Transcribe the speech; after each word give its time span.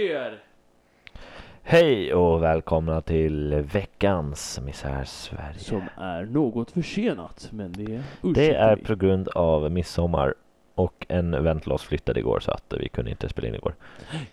er! 0.00 0.42
Hej 1.62 2.14
och 2.14 2.42
välkomna 2.42 3.00
till 3.00 3.54
veckans 3.54 4.60
Misär 4.64 5.04
Sverige. 5.04 5.58
Som 5.58 5.82
är 5.96 6.24
något 6.24 6.70
försenat, 6.70 7.48
men 7.52 7.72
det 7.72 8.02
Det 8.34 8.54
är 8.54 8.76
på 8.76 8.94
grund 8.94 9.28
av 9.28 9.72
midsommar 9.72 10.34
och 10.74 11.06
en 11.08 11.44
vän 11.44 11.60
till 11.60 11.72
oss 11.72 11.82
flyttade 11.82 12.20
igår 12.20 12.40
så 12.40 12.50
att 12.50 12.74
vi 12.80 12.88
kunde 12.88 13.10
inte 13.10 13.28
spela 13.28 13.48
in 13.48 13.54
igår. 13.54 13.74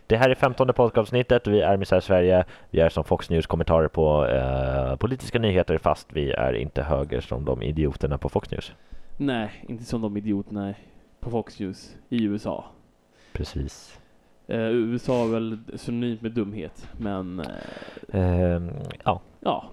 Det 0.07 0.18
här 0.18 0.29
är 0.29 0.36
femtonde 0.36 0.73
podcastavsnittet. 0.73 1.47
Vi 1.47 1.62
är 1.62 1.77
Misär 1.77 2.00
Sverige. 2.00 2.45
Vi 2.70 2.80
är 2.80 2.89
som 2.89 3.04
Fox 3.04 3.30
News 3.30 3.48
kommentarer 3.48 3.88
på 3.88 4.25
eh, 4.25 4.95
politiska 4.95 5.39
nyheter 5.39 5.77
fast 5.77 6.07
vi 6.14 6.32
är 6.32 6.54
inte 6.54 6.84
höger 6.84 7.21
som 7.21 7.45
de 7.45 7.61
idioterna 7.61 8.18
på 8.18 8.30
Fox 8.30 8.52
News. 8.52 8.73
Nej, 9.18 9.52
inte 9.68 9.84
som 9.84 10.02
de 10.02 10.18
idioterna 10.18 10.73
på 11.20 11.30
Fox 11.30 11.59
News 11.59 11.95
i 12.09 12.23
USA. 12.23 12.66
Precis. 13.34 14.00
Eh, 14.48 14.70
USA 14.71 15.23
är 15.25 15.28
väl 15.28 15.57
synonymt 15.76 16.21
med 16.21 16.32
dumhet, 16.32 16.89
men 16.98 17.39
eh, 17.39 17.46
Ehm, 18.13 18.72
ja, 19.04 19.22
ja. 19.40 19.70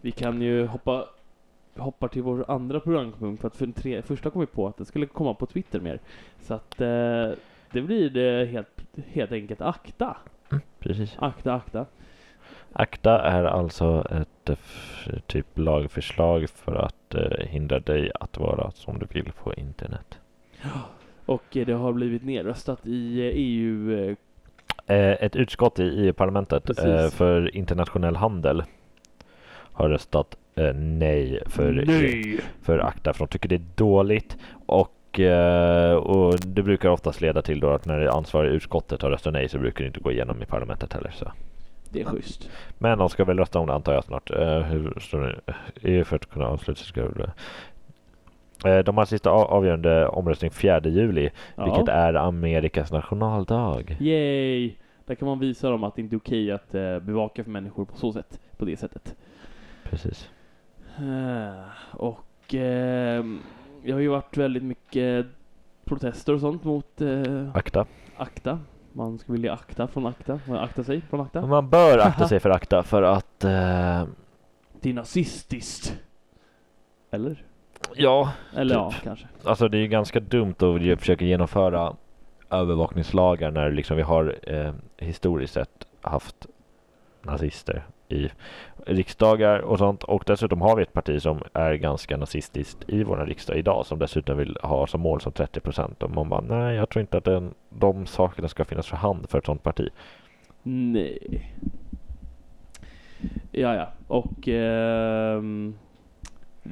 Vi 0.00 0.10
kan 0.12 0.42
ju 0.42 0.66
hoppa 0.66 1.06
hoppa 1.76 2.08
till 2.08 2.22
vår 2.22 2.50
andra 2.50 2.80
programpunkt 2.80 3.40
för 3.40 3.48
att 3.48 3.56
för 3.56 3.66
tre, 3.66 4.02
första 4.02 4.30
kom 4.30 4.40
vi 4.40 4.46
på 4.46 4.66
att 4.66 4.76
det 4.76 4.84
skulle 4.84 5.06
komma 5.06 5.34
på 5.34 5.46
Twitter 5.46 5.80
mer. 5.80 6.00
Så 6.40 6.54
att 6.54 6.80
eh, 6.80 7.30
det 7.72 7.82
blir 7.82 8.10
det 8.10 8.46
helt, 8.46 8.84
helt 9.06 9.32
enkelt 9.32 9.60
akta. 9.60 10.16
precis. 10.78 11.16
Akta, 11.18 11.54
akta. 11.54 11.86
ACTA 12.72 13.22
är 13.22 13.44
alltså 13.44 14.06
ett 14.10 14.58
typ 15.26 15.58
lagförslag 15.58 16.50
för 16.50 16.74
att 16.74 17.14
eh, 17.14 17.46
hindra 17.46 17.80
dig 17.80 18.12
att 18.20 18.38
vara 18.38 18.70
som 18.70 18.98
du 18.98 19.06
vill 19.10 19.32
på 19.32 19.54
internet. 19.54 20.18
Och 21.26 21.56
eh, 21.56 21.66
det 21.66 21.72
har 21.72 21.92
blivit 21.92 22.24
nedröstat 22.24 22.86
i 22.86 23.20
EU 23.20 23.92
eh, 23.92 24.16
Eh, 24.88 25.12
ett 25.24 25.36
utskott 25.36 25.78
i 25.78 25.82
EU-parlamentet 25.82 26.80
för 27.12 27.56
internationell 27.56 28.16
handel 28.16 28.62
har 29.72 29.88
röstat 29.88 30.36
nej 30.74 31.42
för, 31.46 31.72
Nej! 31.72 32.40
för 32.62 32.78
ACTA 32.78 33.12
för 33.12 33.18
de 33.18 33.28
tycker 33.28 33.48
det 33.48 33.54
är 33.54 33.66
dåligt 33.74 34.36
och, 34.66 35.20
och 36.02 36.34
det 36.46 36.62
brukar 36.62 36.88
oftast 36.88 37.20
leda 37.20 37.42
till 37.42 37.60
då 37.60 37.70
att 37.70 37.86
när 37.86 38.00
det 38.00 38.12
ansvariga 38.12 38.52
utskottet 38.52 39.02
har 39.02 39.10
röstat 39.10 39.32
nej 39.32 39.48
så 39.48 39.58
brukar 39.58 39.84
det 39.84 39.86
inte 39.86 40.00
gå 40.00 40.12
igenom 40.12 40.42
i 40.42 40.46
parlamentet 40.46 40.92
heller. 40.92 41.10
Så. 41.10 41.32
Det 41.90 42.00
är 42.00 42.04
schysst. 42.04 42.50
Men 42.78 42.98
de 42.98 43.08
ska 43.08 43.24
väl 43.24 43.38
rösta 43.38 43.58
om 43.58 43.66
det 43.66 43.74
antar 43.74 43.92
jag 43.92 44.04
snart. 44.04 44.30
Hur 44.70 45.00
står 45.00 45.20
det? 45.20 45.54
EU 45.82 46.04
för 46.04 46.16
att 46.16 46.30
kunna 46.30 46.46
avsluta 46.46 46.84
ska 46.84 47.08
De 48.84 48.96
har 48.98 49.04
sista 49.04 49.30
av- 49.30 49.46
avgörande 49.50 50.08
omröstning 50.08 50.50
4 50.50 50.80
juli, 50.84 51.30
vilket 51.64 51.88
är 51.88 52.14
Amerikas 52.14 52.92
nationaldag. 52.92 53.96
Yay! 54.00 54.74
Där 55.06 55.14
kan 55.14 55.28
man 55.28 55.38
visa 55.38 55.70
dem 55.70 55.84
att 55.84 55.94
det 55.96 56.02
inte 56.02 56.16
är 56.16 56.18
okej 56.18 56.50
att 56.52 56.74
eh, 56.74 56.98
bevaka 56.98 57.44
för 57.44 57.50
människor 57.50 57.84
på 57.84 57.96
så 57.96 58.12
sätt. 58.12 58.40
På 58.56 58.64
det 58.64 58.76
sättet. 58.76 59.16
Precis. 59.84 60.28
Eh, 60.98 61.96
och 61.96 62.54
ehm, 62.54 63.38
det 63.84 63.92
har 63.92 64.00
ju 64.00 64.08
varit 64.08 64.36
väldigt 64.36 64.62
mycket 64.62 65.26
protester 65.84 66.34
och 66.34 66.40
sånt 66.40 66.64
mot 66.64 67.00
eh, 67.00 67.50
ACTA. 67.54 67.86
ACTA. 68.16 68.60
Man 68.92 69.18
skulle 69.18 69.36
vilja 69.36 69.52
akta 69.52 69.86
från 69.88 70.06
ACTA. 70.06 70.40
Man 70.48 70.58
akta 70.58 70.84
sig 70.84 71.00
från 71.00 71.20
ACTA. 71.20 71.46
Man 71.46 71.70
bör 71.70 71.98
akta 71.98 72.28
sig 72.28 72.40
för 72.40 72.50
ACTA 72.50 72.82
för 72.82 73.02
att 73.02 73.44
eh, 73.44 74.04
Det 74.80 74.90
är 74.90 74.94
nazistiskt. 74.94 75.96
Eller? 77.10 77.44
Ja, 77.94 78.32
Eller 78.56 78.74
Typ. 78.74 78.82
ja, 78.82 78.92
kanske. 79.04 79.26
alltså 79.44 79.68
det 79.68 79.78
är 79.78 79.80
ju 79.80 79.88
ganska 79.88 80.20
dumt 80.20 80.54
att 80.58 81.00
försöka 81.00 81.24
genomföra 81.24 81.96
övervakningslagar 82.50 83.50
när 83.50 83.70
liksom 83.70 83.96
vi 83.96 84.02
har 84.02 84.36
eh, 84.42 84.72
historiskt 84.96 85.54
sett 85.54 85.86
haft 86.00 86.46
nazister 87.22 87.86
i 88.08 88.28
riksdagar 88.86 89.58
och 89.58 89.78
sånt 89.78 90.04
och 90.04 90.22
dessutom 90.26 90.60
har 90.60 90.76
vi 90.76 90.82
ett 90.82 90.92
parti 90.92 91.22
som 91.22 91.42
är 91.52 91.74
ganska 91.74 92.16
nazistiskt 92.16 92.78
i 92.88 93.04
vår 93.04 93.16
riksdag 93.16 93.56
idag 93.56 93.86
som 93.86 93.98
dessutom 93.98 94.36
vill 94.38 94.58
ha 94.62 94.86
som 94.86 95.00
mål 95.00 95.20
som 95.20 95.32
30 95.32 95.60
procent 95.60 96.02
och 96.02 96.10
man 96.10 96.28
bara 96.28 96.40
nej 96.40 96.76
jag 96.76 96.88
tror 96.88 97.00
inte 97.00 97.16
att 97.16 97.24
den, 97.24 97.54
de 97.70 98.06
sakerna 98.06 98.48
ska 98.48 98.64
finnas 98.64 98.86
för 98.86 98.96
hand 98.96 99.30
för 99.30 99.38
ett 99.38 99.46
sånt 99.46 99.62
parti. 99.62 99.88
Nej. 100.62 101.52
Ja, 103.50 103.74
ja. 103.74 103.88
Och 104.08 104.48
ehm, 104.48 105.74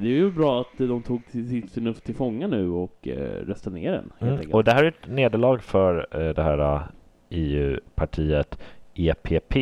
det 0.01 0.07
är 0.07 0.11
ju 0.11 0.31
bra 0.31 0.61
att 0.61 0.77
de 0.77 1.03
tog 1.03 1.21
sitt 1.31 1.71
förnuft 1.71 2.03
till 2.03 2.15
fånga 2.15 2.47
nu 2.47 2.69
och 2.69 3.07
eh, 3.07 3.45
röstade 3.47 3.75
ner 3.75 3.91
den. 3.91 4.11
Mm. 4.19 4.51
Och 4.51 4.63
det 4.63 4.71
här 4.71 4.83
är 4.83 4.87
ett 4.87 5.07
nederlag 5.07 5.59
för 5.59 6.07
eh, 6.11 6.33
det 6.33 6.43
här 6.43 6.59
eh, 6.59 6.81
EU-partiet 7.29 8.59
EPP, 8.95 9.55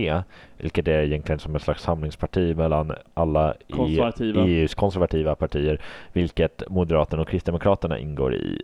vilket 0.58 0.88
är 0.88 1.04
egentligen 1.04 1.40
som 1.40 1.56
ett 1.56 1.62
slags 1.62 1.84
samlingsparti 1.84 2.56
mellan 2.56 2.92
alla 3.14 3.56
i 3.68 3.74
Konservativa. 3.74 4.44
EUs 4.44 4.76
konservativa 4.76 5.36
partier, 5.36 5.82
vilket 6.14 6.70
Moderaterna 6.70 7.22
och 7.22 7.28
Kristdemokraterna 7.28 8.00
ingår 8.00 8.36
i, 8.36 8.62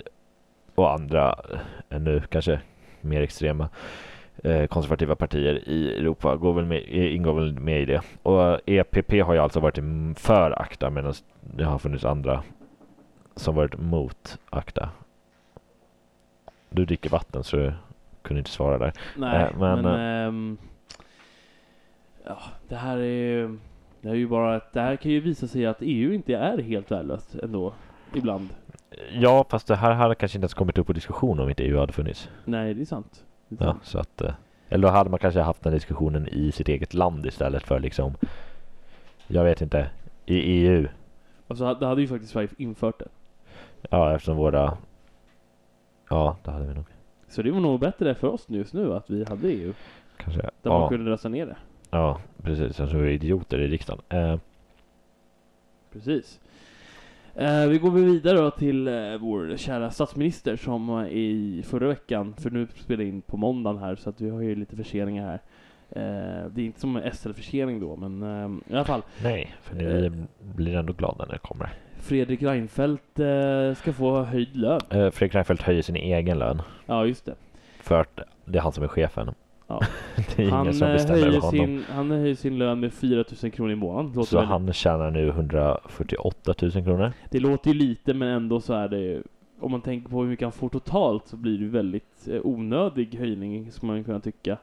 och 0.75 0.93
andra 0.93 1.39
eh, 1.51 1.59
ännu 1.89 2.21
kanske 2.29 2.59
mer 3.01 3.21
extrema 3.21 3.63
eh, 3.63 3.69
konservativa 4.69 5.15
partier 5.15 5.69
i 5.69 5.93
Europa 5.97 6.35
går 6.35 6.53
väl 6.53 6.65
med, 6.65 6.83
eh, 6.87 7.15
ingår 7.15 7.33
väl 7.33 7.59
med 7.59 7.81
i 7.81 7.85
det. 7.85 8.01
Och 8.23 8.59
EPP 8.69 9.21
har 9.21 9.33
ju 9.33 9.39
alltså 9.39 9.59
varit 9.59 9.79
för 10.19 10.61
ACTA 10.61 10.89
medan 10.89 11.13
det 11.41 11.63
har 11.63 11.77
funnits 11.79 12.05
andra 12.05 12.43
som 13.35 13.55
varit 13.55 13.77
mot 13.79 14.39
ACTA. 14.49 14.89
Du 16.69 16.85
dricker 16.85 17.09
vatten 17.09 17.43
så 17.43 17.57
du 17.57 17.73
kunde 18.21 18.39
inte 18.39 18.51
svara 18.51 18.77
där. 18.77 18.93
Nej, 19.17 19.43
Eh, 19.43 19.57
men, 19.59 19.81
men... 19.81 19.99
ehm, 20.27 20.57
ja, 22.25 22.37
det 22.67 22.75
här 22.75 22.97
är 22.97 23.03
ju... 23.03 23.57
Det 24.01 24.09
är 24.09 24.13
ju 24.13 24.27
bara 24.27 24.55
att 24.55 24.73
det 24.73 24.81
här 24.81 24.95
kan 24.95 25.11
ju 25.11 25.19
visa 25.19 25.47
sig 25.47 25.65
att 25.65 25.77
EU 25.79 26.13
inte 26.13 26.35
är 26.35 26.57
helt 26.57 26.91
värdelöst 26.91 27.35
ändå. 27.35 27.73
Ibland. 28.13 28.49
Ja, 29.11 29.45
fast 29.49 29.67
det 29.67 29.75
här 29.75 29.91
hade 29.93 30.15
kanske 30.15 30.37
inte 30.37 30.43
ens 30.43 30.53
kommit 30.53 30.77
upp 30.77 30.87
på 30.87 30.93
diskussion 30.93 31.39
om 31.39 31.49
inte 31.49 31.63
EU 31.63 31.79
hade 31.79 31.93
funnits. 31.93 32.29
Nej, 32.45 32.73
det 32.73 32.81
är 32.81 32.85
sant. 32.85 33.23
Ja, 33.57 33.75
så 33.83 33.99
att, 33.99 34.21
eh, 34.21 34.33
eller 34.69 34.87
då 34.87 34.93
hade 34.93 35.09
man 35.09 35.19
kanske 35.19 35.39
haft 35.41 35.63
den 35.63 35.73
diskussionen 35.73 36.27
i 36.27 36.51
sitt 36.51 36.69
eget 36.69 36.93
land 36.93 37.25
istället 37.25 37.63
för 37.67 37.79
liksom, 37.79 38.13
jag 39.27 39.43
vet 39.43 39.61
inte, 39.61 39.89
i 40.25 40.35
EU. 40.39 40.87
Alltså, 41.47 41.73
det 41.73 41.85
hade 41.85 42.01
ju 42.01 42.07
faktiskt 42.07 42.31
Sverige 42.31 42.49
infört 42.57 42.99
det. 42.99 43.07
Ja, 43.89 44.15
eftersom 44.15 44.37
våra, 44.37 44.77
ja, 46.09 46.37
det 46.43 46.51
hade 46.51 46.65
vi 46.67 46.73
nog 46.73 46.85
Så 47.27 47.41
det 47.41 47.51
var 47.51 47.59
nog 47.59 47.79
bättre 47.79 48.15
för 48.15 48.27
oss 48.27 48.45
just 48.49 48.73
nu 48.73 48.93
att 48.93 49.09
vi 49.09 49.23
hade 49.25 49.47
EU. 49.47 49.73
kanske. 50.17 50.41
Där 50.41 50.71
man 50.71 50.81
Ja, 50.81 50.89
kunde 50.89 51.11
rösta 51.11 51.29
ner 51.29 51.45
det. 51.45 51.57
ja, 51.89 52.19
precis. 52.43 52.79
Alltså 52.79 52.97
vi 52.97 53.07
är 53.09 53.13
idioter 53.13 53.59
i 53.59 53.67
riksdagen. 53.67 54.01
Eh, 54.09 54.37
Precis. 55.93 56.39
Eh, 57.39 57.67
vi 57.67 57.77
går 57.77 57.91
vidare 57.91 58.37
då 58.37 58.51
till 58.51 58.87
eh, 58.87 58.93
vår 59.19 59.57
kära 59.57 59.91
statsminister 59.91 60.55
som 60.55 60.89
eh, 60.99 61.07
i 61.07 61.63
förra 61.67 61.87
veckan, 61.87 62.33
för 62.37 62.49
nu 62.49 62.67
spelar 62.75 63.03
in 63.03 63.21
på 63.21 63.37
måndagen 63.37 63.81
här 63.81 63.95
så 63.95 64.09
att 64.09 64.21
vi 64.21 64.29
har 64.29 64.41
ju 64.41 64.55
lite 64.55 64.75
förseningar 64.75 65.25
här. 65.25 65.39
Eh, 65.89 66.49
det 66.51 66.61
är 66.61 66.65
inte 66.65 66.79
som 66.79 66.95
en 66.95 67.11
SL-försening 67.13 67.79
då, 67.79 67.95
men 67.95 68.61
i 68.69 68.73
alla 68.73 68.85
fall. 68.85 69.01
nej, 69.23 69.55
för 69.61 69.75
ni 69.75 70.11
blir 70.55 70.75
ändå 70.75 70.93
glada 70.93 71.25
när 71.25 71.33
det 71.33 71.39
kommer. 71.39 71.69
Fredrik 71.99 72.43
Reinfeldt 72.43 73.19
ska 73.77 73.93
få 73.93 74.23
höjd 74.23 74.55
lön. 74.55 74.79
Fredrik 74.89 75.35
Reinfeldt 75.35 75.61
höjer 75.61 75.81
sin 75.81 75.95
egen 75.95 76.39
lön 76.39 76.61
Ja, 76.85 77.05
just 77.05 77.25
det. 77.25 77.35
för 77.81 78.01
att 78.01 78.19
det 78.45 78.57
är 78.57 78.61
han 78.61 78.71
som 78.71 78.83
är 78.83 78.87
chefen. 78.87 79.33
Ja. 79.69 79.81
det 80.15 80.39
är 80.39 80.39
ingen 80.41 80.53
Han, 80.53 80.73
som 80.73 80.87
eh, 80.87 80.93
bestämmer 80.93 81.17
över 81.19 81.27
höjer 81.27 81.41
honom. 81.41 81.51
sin, 81.65 81.83
han 81.89 82.11
höjer 82.11 82.35
sin 82.35 82.57
lön 82.57 82.79
med 82.79 82.93
4 82.93 83.23
000 83.43 83.51
kronor 83.51 83.71
i 83.71 83.75
månaden. 83.75 84.11
Låter 84.15 84.29
Så 84.29 84.35
väldigt- 84.35 84.49
han 84.49 84.73
tjänar 84.73 85.11
nu 85.11 85.27
148 85.29 86.53
000 86.61 86.71
kronor. 86.71 87.11
Det 87.29 87.39
låter 87.39 87.67
ju 87.71 87.73
lite, 87.79 88.13
men 88.13 88.27
ändå 88.27 88.59
så 88.61 88.73
är 88.73 88.87
det 88.87 88.99
ju- 88.99 89.23
om 89.59 89.71
man 89.71 89.81
tänker 89.81 90.09
på 90.09 90.21
hur 90.21 90.29
mycket 90.29 90.45
han 90.45 90.51
får 90.51 90.69
totalt 90.69 91.27
så 91.27 91.37
blir 91.37 91.57
det 91.57 91.65
väldigt 91.65 92.27
eh, 92.31 92.39
onödig 92.43 93.15
höjning, 93.19 93.71
skulle 93.71 93.91
man 93.91 94.03
kunna 94.03 94.19
tycka. 94.19 94.57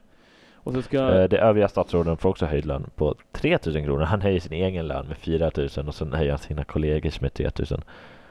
Och 0.54 0.72
så 0.72 0.82
ska... 0.82 0.98
Eh, 1.22 1.28
De 1.28 1.36
övriga 1.36 1.68
statsråden 1.68 2.16
får 2.16 2.28
också 2.28 2.46
höjd 2.46 2.66
lön 2.66 2.86
på 2.94 3.14
3 3.32 3.58
000 3.66 3.74
kronor. 3.84 4.02
Han 4.02 4.20
höjer 4.20 4.40
sin 4.40 4.52
egen 4.52 4.88
lön 4.88 5.06
med 5.08 5.16
4 5.16 5.50
000 5.56 5.68
och 5.88 5.94
sen 5.94 6.12
höjer 6.12 6.30
han 6.30 6.38
sina 6.38 6.64
kollegors 6.64 7.20
med 7.20 7.34
3 7.34 7.50
000. 7.70 7.80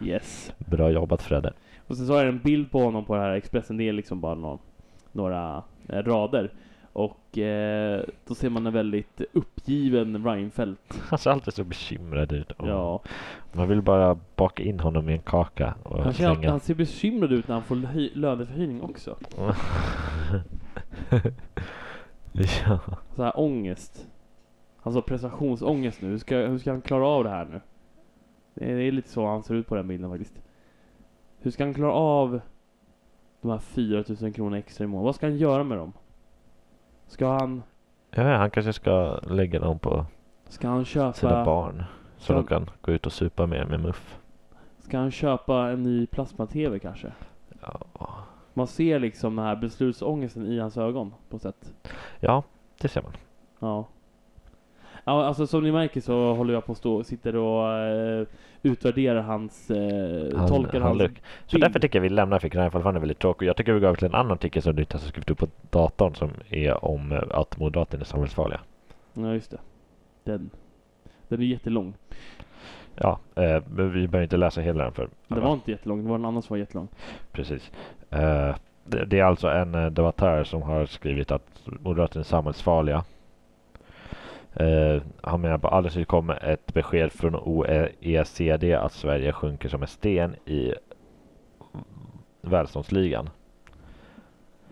Yes. 0.02 0.54
Bra 0.58 0.90
jobbat 0.92 1.22
Fredde. 1.22 1.54
Och 1.88 1.98
sen 1.98 2.08
så 2.08 2.14
har 2.14 2.20
jag 2.20 2.28
en 2.30 2.40
bild 2.40 2.72
på 2.72 2.80
honom 2.80 3.06
på 3.06 3.16
det 3.16 3.22
här 3.22 3.32
Expressen, 3.32 3.78
det 3.78 3.90
är 3.90 3.94
liksom 3.94 4.22
bara 4.22 4.58
några 5.12 5.64
eh, 5.90 6.04
rader. 6.04 6.52
Och 6.96 7.38
eh, 7.38 8.04
då 8.28 8.36
ser 8.36 8.50
man 8.50 8.68
en 8.68 8.74
väldigt 8.74 9.22
uppgiven 9.34 10.26
Reinfeldt. 10.26 11.02
Han 11.10 11.20
ser 11.20 11.32
alltid 11.32 11.54
så 11.54 11.64
bekymrad 11.64 12.32
ut. 12.32 12.52
och 12.52 12.68
Ja. 12.68 13.02
Man 13.54 13.68
vill 13.68 13.82
bara 13.82 14.18
baka 14.36 14.64
in 14.64 14.80
honom 14.80 15.10
i 15.10 15.14
en 15.14 15.20
kaka 15.20 15.76
och 15.84 16.04
Han, 16.04 16.14
ser, 16.14 16.50
han 16.50 16.60
ser 16.60 16.76
bekymrad 16.76 17.32
ut 17.32 17.48
när 17.48 17.56
han 17.56 17.64
får 17.64 17.76
höj- 17.76 18.12
löneförhöjning 18.16 18.82
också. 18.82 19.18
ja. 22.66 22.80
Så 23.16 23.24
här 23.24 23.40
ångest. 23.40 24.08
Alltså 24.84 25.02
prestationsångest 25.02 26.02
nu. 26.02 26.08
Hur 26.10 26.18
ska, 26.18 26.36
hur 26.38 26.58
ska 26.58 26.72
han 26.72 26.82
klara 26.82 27.08
av 27.08 27.24
det 27.24 27.30
här 27.30 27.46
nu? 27.46 27.62
Det 28.54 28.72
är, 28.72 28.76
det 28.76 28.84
är 28.84 28.92
lite 28.92 29.10
så 29.10 29.28
han 29.28 29.44
ser 29.44 29.56
ut 29.56 29.68
på 29.68 29.76
den 29.76 29.88
bilden 29.88 30.10
faktiskt. 30.10 30.34
Hur 31.40 31.52
ska 31.52 31.64
han 31.64 31.74
klara 31.74 31.94
av 31.94 32.40
de 33.42 33.52
här 33.52 33.58
4000 33.60 34.34
kronor 34.34 34.58
extra 34.58 34.84
i 34.84 34.88
månaden? 34.88 35.06
Vad 35.06 35.16
ska 35.16 35.26
han 35.26 35.38
göra 35.38 35.64
med 35.64 35.78
dem? 35.78 35.94
Ska 37.08 37.28
han, 37.28 37.64
Ja, 38.12 38.38
han 38.38 38.52
kanske 38.52 38.74
ska 38.74 39.20
lägga 39.30 39.60
dem 39.60 39.80
på 39.80 40.06
ska 40.50 40.68
han 40.68 40.86
sina 40.86 41.14
köpa, 41.14 41.46
barn. 41.46 41.84
Så 42.18 42.34
de 42.34 42.46
kan 42.46 42.70
gå 42.82 42.92
ut 42.92 43.06
och 43.06 43.14
supa 43.14 43.46
mer 43.46 43.66
med 43.66 43.80
muff. 43.80 44.20
ska 44.80 44.98
han 44.98 45.12
köpa 45.12 45.70
en 45.70 45.84
ny 45.84 46.08
plasma-tv 46.08 46.80
kanske? 46.80 47.12
Ja. 47.62 47.80
Man 48.54 48.68
ser 48.68 49.00
liksom 49.00 49.36
den 49.36 49.46
här 49.46 49.56
beslutsångesten 49.56 50.46
i 50.46 50.60
hans 50.60 50.78
ögon 50.78 51.14
på 51.30 51.40
sätt. 51.40 51.74
ja, 52.20 52.44
det 52.82 52.88
ser 52.88 53.02
man. 53.02 53.12
Ja. 53.60 53.86
Ja, 55.04 55.26
alltså 55.26 55.48
som 55.48 55.64
ni 55.64 55.72
märker 55.72 56.02
så 56.02 56.34
håller 56.34 56.54
jag 56.54 56.66
på 56.66 56.72
att 56.72 56.78
stå, 56.78 57.04
sitter 57.04 57.36
och 57.36 57.72
eh, 57.74 58.28
utvärderar 58.66 59.22
hans, 59.22 59.72
eh, 59.72 60.38
Han- 60.38 60.48
tolkar 60.48 60.80
han 60.82 61.00
hans. 61.00 61.12
Så 61.46 61.58
därför 61.58 61.80
tycker 61.80 62.00
jag 62.00 62.04
vi 62.04 62.10
lämnar 62.10 62.40
för 62.40 62.50
Knäfall 62.50 62.82
för 62.82 62.90
han 62.90 62.96
är 62.96 63.00
väldigt 63.00 63.20
tråkig. 63.20 63.46
Jag 63.46 63.58
tycker 63.58 63.74
vi 63.74 63.80
går 63.80 63.88
över 63.88 63.98
till 63.98 64.08
en 64.08 64.16
annan 64.16 64.32
artikel 64.32 64.62
som 64.62 64.76
Nytt 64.76 64.94
har 64.94 65.00
skrivit 65.00 65.30
upp 65.32 65.38
på 65.38 65.48
datorn 65.70 66.16
som 66.16 66.32
är 66.50 66.86
om 66.86 67.12
eh, 67.12 67.22
att 67.32 67.58
Moderaterna 67.58 68.02
är 68.02 68.06
samhällsfarliga. 68.06 68.60
Ja, 69.14 69.34
just 69.34 69.52
det. 69.52 69.60
Den. 70.24 70.50
Den 71.28 71.42
är 71.42 71.46
jättelång. 71.46 71.94
Ja, 72.96 73.20
eh, 73.36 73.64
men 73.68 73.92
vi 73.92 74.08
behöver 74.08 74.24
inte 74.24 74.38
läsa 74.38 74.62
hela 74.62 74.84
den 74.84 74.94
för 74.94 75.10
Den 75.28 75.42
var 75.44 75.54
inte 75.54 75.72
jättelång, 75.72 76.04
det 76.04 76.10
var 76.10 76.16
en 76.16 76.26
annan 76.26 76.42
som 76.42 76.54
var 76.54 76.58
jättelång. 76.58 76.88
Precis. 77.32 77.72
Eh, 78.10 78.56
det, 78.86 79.06
det 79.06 79.20
är 79.20 79.24
alltså 79.24 79.48
en 79.48 79.76
eh, 79.76 79.86
debattör 79.86 80.44
som 80.44 80.62
har 80.62 80.86
skrivit 80.86 81.32
att 81.32 81.62
Moderaterna 81.66 82.20
är 82.22 82.24
samhällsfarliga. 82.24 83.04
Eh, 84.56 85.02
han 85.22 85.42
menar 85.42 85.58
på 85.58 85.68
alldeles 85.68 85.96
nyss 85.96 86.08
kom 86.08 86.30
ett 86.30 86.74
besked 86.74 87.12
från 87.12 87.36
OECD 87.36 88.74
att 88.74 88.94
Sverige 88.94 89.32
sjunker 89.32 89.70
som 89.70 89.82
en 89.82 89.88
sten 89.88 90.36
i 90.46 90.74
välståndsligan. 92.42 93.30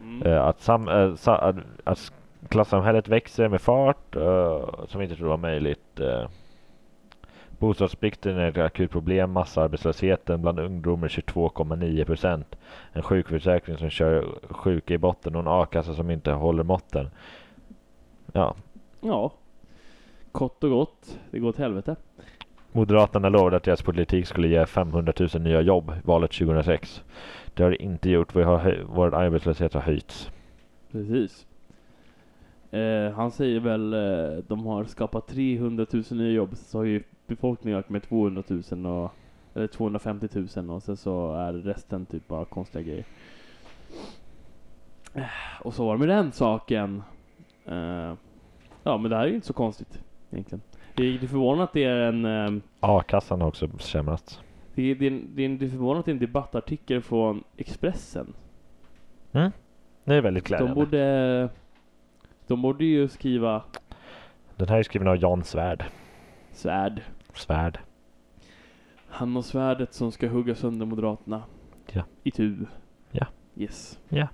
Mm. 0.01 0.27
Eh, 0.27 0.43
att, 0.43 0.61
sam, 0.61 0.87
eh, 0.87 1.15
sa, 1.15 1.35
att, 1.35 1.55
att 1.83 2.13
klassamhället 2.49 3.07
växer 3.07 3.47
med 3.47 3.61
fart 3.61 4.15
som 4.87 4.99
vi 4.99 5.03
inte 5.03 5.15
trodde 5.15 5.29
var 5.29 5.37
möjligt. 5.37 5.99
Uh, 5.99 6.27
Bostadsplikten 7.59 8.37
är 8.37 8.49
ett 8.49 8.57
akut 8.57 8.91
problem. 8.91 9.31
Massarbetslösheten 9.31 10.41
bland 10.41 10.59
ungdomar 10.59 11.07
22,9 11.07 12.05
procent. 12.05 12.55
En 12.93 13.01
sjukförsäkring 13.01 13.77
som 13.77 13.89
kör 13.89 14.25
sjuka 14.49 14.93
i 14.93 14.97
botten 14.97 15.35
och 15.35 15.41
en 15.41 15.47
a-kassa 15.47 15.93
som 15.93 16.11
inte 16.11 16.31
håller 16.31 16.63
måtten. 16.63 17.09
Ja, 18.31 18.55
Ja. 19.03 19.31
Kort 20.33 20.63
och 20.63 20.69
gott, 20.69 21.19
det 21.31 21.39
går 21.39 21.49
åt 21.49 21.57
helvete. 21.57 21.95
Moderaterna 22.71 23.29
lovade 23.29 23.57
att 23.57 23.63
deras 23.63 23.81
politik 23.81 24.27
skulle 24.27 24.47
ge 24.47 24.65
500 24.65 25.13
000 25.19 25.29
nya 25.41 25.61
jobb 25.61 25.91
valet 26.03 26.31
2006. 26.31 27.03
Det 27.53 27.63
har 27.63 27.69
det 27.69 27.83
inte 27.83 28.09
gjort. 28.09 28.35
Vi 28.35 28.43
har 28.43 28.83
vår 28.87 29.15
arbetslöshet 29.15 29.73
har 29.73 29.81
höjts. 29.81 30.31
Precis. 30.91 31.47
Eh, 32.71 33.11
han 33.11 33.31
säger 33.31 33.59
väl, 33.59 33.93
eh, 33.93 34.43
de 34.47 34.65
har 34.65 34.83
skapat 34.83 35.27
300 35.27 35.85
000 35.91 36.03
nya 36.11 36.31
jobb, 36.31 36.55
så 36.55 36.77
har 36.77 36.83
ju 36.85 37.03
befolkningen 37.27 37.79
ökat 37.79 37.89
med 37.89 38.03
200 38.03 38.43
000 38.71 38.85
och, 38.85 39.11
eller 39.53 39.67
250 39.67 40.27
000 40.55 40.69
och 40.69 40.83
sen 40.83 40.97
så 40.97 41.33
är 41.33 41.53
resten 41.53 42.05
typ 42.05 42.27
bara 42.27 42.45
konstiga 42.45 42.83
grejer. 42.83 43.05
Eh, 45.13 45.23
Och 45.61 45.73
så 45.73 45.85
var 45.85 45.93
det 45.93 45.99
med 45.99 46.09
den 46.09 46.31
saken. 46.31 47.03
Eh, 47.65 48.13
ja 48.83 48.97
men 48.97 49.03
det 49.11 49.15
här 49.15 49.23
är 49.23 49.27
ju 49.27 49.35
inte 49.35 49.47
så 49.47 49.53
konstigt 49.53 50.01
egentligen. 50.33 50.61
Det 50.95 51.03
är, 51.03 51.17
förvånande 51.27 51.63
att 51.63 51.73
det 51.73 51.83
är 51.83 51.95
en 51.99 52.25
eh, 52.25 52.61
A-kassan 52.79 53.41
har 53.41 53.47
också 53.47 53.67
försämrats. 53.67 54.41
det 54.75 54.83
är, 54.91 54.95
det, 54.95 55.09
det, 55.09 55.47
det 55.57 55.65
är 55.65 55.69
förvånande 55.69 55.99
att 55.99 56.05
det 56.05 56.11
är 56.11 56.13
en 56.13 56.19
debattartikel 56.19 57.01
från 57.01 57.43
Expressen. 57.57 58.33
Det 60.05 60.15
är 60.15 60.21
väldigt 60.21 60.43
De 60.43 60.47
glädjande. 60.47 60.75
borde, 60.75 61.49
de 62.47 62.61
borde 62.61 62.85
ju 62.85 63.07
skriva 63.07 63.63
Den 64.55 64.67
här 64.69 64.77
är 64.77 64.83
skriven 64.83 65.07
av 65.07 65.17
Jan 65.17 65.43
Svärd. 65.43 65.83
svärd. 66.51 67.01
Svärd. 67.33 67.79
Han 69.07 69.37
och 69.37 69.45
svärdet 69.45 69.93
som 69.93 70.11
ska 70.11 70.27
hugga 70.27 70.55
sönder 70.55 70.85
Moderaterna. 70.85 71.43
Ja. 71.91 72.03
I 72.23 72.31
tu. 72.31 72.65
Ja. 73.11 73.25
Yes. 73.57 73.99
Ja. 74.09 74.27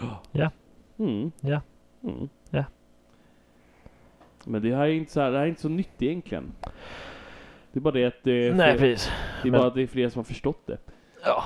Ja. 0.32 0.50
Mm. 0.98 1.32
Ja. 1.40 1.60
Mm. 2.02 2.28
Men 4.46 4.62
det 4.62 4.74
här 4.74 4.84
är 4.84 4.88
inte 4.92 5.12
så, 5.12 5.20
här, 5.20 5.30
det 5.30 5.36
här 5.38 5.44
är 5.44 5.48
inte 5.48 5.60
så 5.60 5.68
nytt 5.68 6.02
egentligen. 6.02 6.52
Det 7.72 7.78
är 7.78 7.80
bara 7.80 7.94
det 7.94 8.04
att 8.04 8.14
det 8.22 8.48
är, 8.48 8.54
Nej, 8.54 8.78
fler, 8.78 8.88
det 8.88 8.94
är 9.48 9.50
men- 9.50 9.60
bara 9.60 9.66
att 9.68 9.74
det 9.74 9.82
är 9.82 9.86
fler 9.86 10.08
som 10.08 10.18
har 10.18 10.24
förstått 10.24 10.66
det. 10.66 10.78
Ja, 11.24 11.44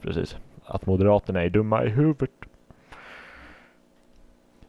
precis. 0.00 0.36
Att 0.64 0.86
Moderaterna 0.86 1.42
är 1.42 1.50
dumma 1.50 1.84
i 1.84 1.88
huvudet. 1.88 2.30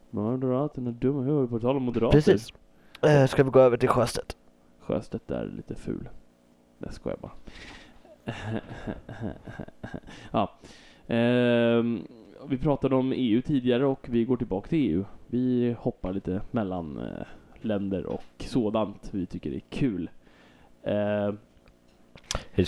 Moderaterna 0.09 0.89
är 0.89 0.93
dumma 0.93 1.21
i 1.21 1.25
huvudet. 1.25 1.49
På 1.49 1.59
tal 1.59 1.77
om 1.77 1.83
moderater. 1.83 2.17
Precis. 2.17 2.53
Eh, 3.01 3.25
ska 3.27 3.43
vi 3.43 3.49
gå 3.49 3.59
över 3.59 3.77
till 3.77 3.89
Sjöstedt? 3.89 4.37
Sjöstedt 4.79 5.31
är 5.31 5.45
lite 5.45 5.75
ful. 5.75 6.09
Jag 6.79 6.93
skojar 6.93 7.17
bara. 7.21 7.31
ja. 10.31 10.51
Ehm, 11.07 12.07
vi 12.49 12.57
pratade 12.57 12.95
om 12.95 13.11
EU 13.15 13.41
tidigare 13.41 13.85
och 13.85 14.07
vi 14.09 14.25
går 14.25 14.37
tillbaka 14.37 14.67
till 14.69 14.91
EU. 14.91 15.05
Vi 15.27 15.75
hoppar 15.79 16.13
lite 16.13 16.41
mellan 16.51 16.97
eh, 16.99 17.25
länder 17.67 18.05
och 18.05 18.23
sådant. 18.37 19.09
Vi 19.11 19.25
tycker 19.25 19.49
det 19.49 19.55
är 19.55 19.63
kul. 19.69 20.09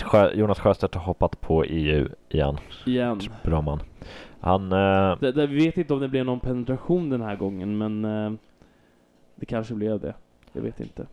Sjö, 0.02 0.32
Jonas 0.34 0.60
Sjöstedt 0.60 0.94
har 0.94 1.02
hoppat 1.02 1.40
på 1.40 1.64
EU 1.64 2.08
igen. 2.28 2.58
igen. 2.86 3.20
Bra 3.44 3.60
man. 3.60 3.80
Han... 4.40 4.72
Eh, 4.72 5.18
Det, 5.20 5.32
det, 5.32 5.46
vi 5.46 5.66
vet 5.66 5.76
inte 5.78 5.94
om 5.94 6.00
det 6.00 6.08
blev 6.08 6.24
någon 6.24 6.40
penetration 6.40 7.10
den 7.10 7.20
här 7.20 7.36
gången 7.36 7.78
men 7.78 8.04
eh, 8.04 8.32
det 9.34 9.46
kanske 9.46 9.74
blev 9.74 10.00
det. 10.00 10.14
Jag 10.52 10.62
vet 10.62 10.80
inte. 10.80 11.06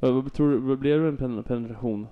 Vad, 0.00 0.32
tror 0.32 0.50
du, 0.50 0.58
vad 0.58 0.78
blev 0.78 1.02
det 1.02 1.08
en 1.08 1.16
pen, 1.16 1.42
penetration? 1.42 2.06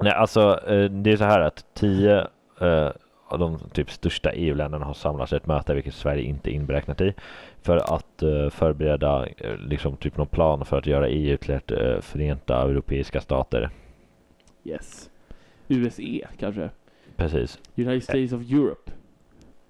nej, 0.00 0.12
alltså 0.12 0.60
eh, 0.66 0.90
det 0.90 1.12
är 1.12 1.16
så 1.16 1.24
här 1.24 1.40
att 1.40 1.66
tio 1.74 2.20
eh, 2.60 2.90
av 3.28 3.38
de 3.38 3.58
typ 3.72 3.90
största 3.90 4.32
EU-länderna 4.32 4.84
har 4.84 4.94
samlats 4.94 5.32
ett 5.32 5.46
möte, 5.46 5.74
vilket 5.74 5.94
Sverige 5.94 6.22
inte 6.22 6.50
är 6.50 6.52
inberäknat 6.52 7.00
i, 7.00 7.14
för 7.62 7.76
att 7.76 8.22
eh, 8.22 8.50
förbereda 8.50 9.26
eh, 9.26 9.56
liksom 9.56 9.96
typ 9.96 10.16
någon 10.16 10.26
plan 10.26 10.64
för 10.64 10.78
att 10.78 10.86
göra 10.86 11.08
EU 11.08 11.36
till 11.36 11.54
ett 11.54 11.70
eh, 11.70 12.00
förenta 12.00 12.62
europeiska 12.62 13.20
stater. 13.20 13.70
Yes. 14.64 15.10
USA 15.68 16.28
kanske? 16.38 16.70
Precis. 17.16 17.60
United 17.76 18.02
States 18.02 18.32
of 18.32 18.42
Europe. 18.42 18.92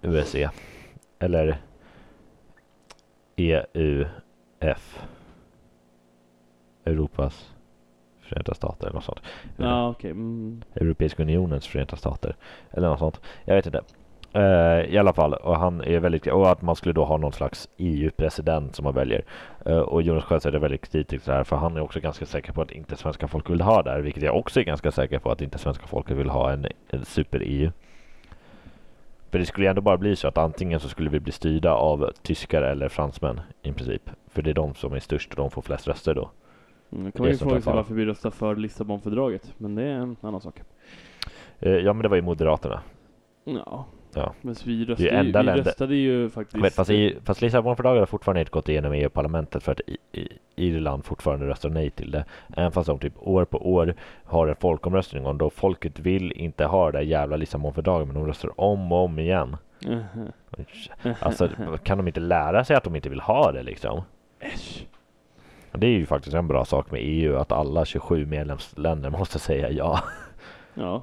USE. 0.02 0.50
Eller 1.19 1.59
EUF. 3.37 5.02
Europas 6.85 7.56
Förenta 8.26 8.54
Stater 8.54 8.87
eller 8.87 8.95
något 8.95 9.04
sånt. 9.04 9.21
Ja, 9.56 9.88
okej. 9.88 10.11
Mm. 10.11 10.62
Europeiska 10.75 11.23
Unionens 11.23 11.66
Förenta 11.66 11.97
Stater. 11.97 12.37
Eller 12.71 12.88
något 12.88 12.99
sånt. 12.99 13.21
Jag 13.45 13.54
vet 13.54 13.66
inte. 13.66 13.83
Eh, 14.37 14.95
I 14.95 14.99
alla 14.99 15.12
fall, 15.12 15.35
och 15.35 15.56
han 15.56 15.80
är 15.80 16.00
väldigt, 16.00 16.26
och 16.26 16.50
att 16.50 16.62
man 16.62 16.76
skulle 16.76 16.92
då 16.92 17.04
ha 17.04 17.16
någon 17.16 17.33
slags 17.33 17.68
EU-president 17.76 18.76
som 18.76 18.85
man 18.85 18.95
väljer. 18.95 19.25
Eh, 19.66 19.78
och 19.78 20.02
Jonas 20.02 20.25
Sjöstedt 20.25 20.54
är 20.54 20.59
väldigt 20.59 20.90
kritisk 20.90 21.25
till 21.25 21.33
det 21.33 21.37
här, 21.37 21.45
för 21.45 21.56
han 21.56 21.76
är 21.76 21.80
också 21.80 22.00
ganska 22.00 22.26
säker 22.26 22.52
på 22.52 22.62
att 22.62 22.71
inte 22.71 22.97
svenska 22.97 23.28
folket 23.28 23.50
vill 23.50 23.61
ha 23.61 23.83
det 23.83 23.90
här, 23.90 24.00
vilket 24.00 24.23
jag 24.23 24.37
också 24.37 24.61
är 24.61 24.64
ganska 24.64 24.92
säker 24.92 25.18
på 25.18 25.30
att 25.30 25.40
inte 25.40 25.59
svenska 25.59 25.87
folket 25.87 26.16
vill 26.16 26.28
ha 26.28 26.52
en, 26.52 26.66
en 26.88 27.04
super-EU. 27.04 27.71
För 29.30 29.38
det 29.38 29.47
skulle 29.47 29.66
ju 29.66 29.71
ändå 29.71 29.83
bara 29.83 29.97
bli 29.97 30.16
så 30.16 30.28
att 30.28 30.38
antingen 30.38 30.80
så 30.80 30.88
skulle 30.88 31.11
vi 31.11 31.21
bli 31.21 31.33
styrda 31.33 31.73
av 31.73 32.11
tyskar 32.23 32.62
eller 32.62 32.88
fransmän 32.88 33.40
i 33.62 33.73
princip. 33.73 34.11
För 34.28 34.42
det 34.42 34.50
är 34.50 34.54
de 34.54 34.75
som 34.75 34.92
är 34.92 35.00
störst 35.00 35.30
och 35.30 35.37
de 35.37 35.50
får 35.50 35.62
flest 35.62 35.88
röster 35.88 36.14
då. 36.14 36.30
Mm, 36.93 37.12
kan 37.12 37.23
man 37.23 37.31
ju 37.31 37.37
fråga 37.38 37.61
sig 37.61 37.73
varför 37.73 37.95
vi 37.95 38.05
röstar 38.05 38.31
för 38.31 38.57
Lissabonfördraget. 38.57 39.55
Men 39.59 39.75
det 39.75 39.83
är 39.83 39.95
en 39.95 40.16
annan 40.21 40.40
sak. 40.40 40.61
Eh, 41.61 41.71
ja 41.73 41.93
men 41.93 42.02
det 42.02 42.09
var 42.09 42.16
ju 42.16 42.23
Moderaterna. 42.23 42.81
Ja. 43.45 43.85
Ja. 44.14 44.35
Men 44.43 44.55
vi 44.64 44.85
röstade, 44.85 45.09
ju 45.11 45.23
vi 45.23 45.33
länder- 45.33 45.57
röstade 45.57 45.95
ju 45.97 46.28
faktiskt. 46.31 46.62
Men 46.62 46.71
fast, 46.71 46.90
i, 46.90 47.16
fast 47.25 47.40
Lissabonfördraget 47.43 48.00
har 48.00 48.07
fortfarande 48.07 48.40
inte 48.40 48.50
gått 48.52 48.69
igenom 48.69 48.93
EU-parlamentet 48.93 49.62
för 49.62 49.73
att 49.73 49.81
i, 49.87 49.97
i, 50.12 50.28
Irland 50.57 51.05
fortfarande 51.05 51.47
röstar 51.47 51.69
nej 51.71 51.90
till 51.90 52.11
det. 52.11 52.25
Även 52.57 52.73
fast 52.73 52.87
de 52.87 52.99
typ 52.99 53.12
år 53.16 53.45
på 53.45 53.73
år 53.73 53.95
har 54.25 54.47
en 54.47 54.57
folkomröstning 54.57 55.26
om 55.26 55.38
då 55.38 55.50
folket 55.50 55.99
vill 55.99 56.33
inte 56.33 56.64
ha 56.64 56.90
det 56.90 56.99
där 56.99 57.05
jävla 57.05 57.37
Lissabonfördraget 57.37 58.07
men 58.09 58.14
de 58.14 58.26
röstar 58.26 58.61
om 58.61 58.93
och 58.93 59.05
om 59.05 59.19
igen. 59.19 59.57
Alltså 61.21 61.49
kan 61.83 61.99
de 61.99 62.07
inte 62.07 62.21
lära 62.21 62.64
sig 62.64 62.76
att 62.76 62.85
de 62.85 62.97
inte 62.97 63.09
vill 63.09 63.21
ha 63.21 63.52
det 63.52 63.62
liksom? 63.62 64.02
Äsch. 64.40 64.75
Det 65.76 65.87
är 65.87 65.90
ju 65.90 66.06
faktiskt 66.06 66.35
en 66.35 66.49
bra 66.49 66.64
sak 66.64 66.90
med 66.90 67.00
EU 67.02 67.37
att 67.37 67.52
alla 67.52 67.85
27 67.85 68.26
medlemsländer 68.26 69.11
måste 69.18 69.38
säga 69.38 69.71
ja. 69.71 70.00
Ja. 70.75 71.02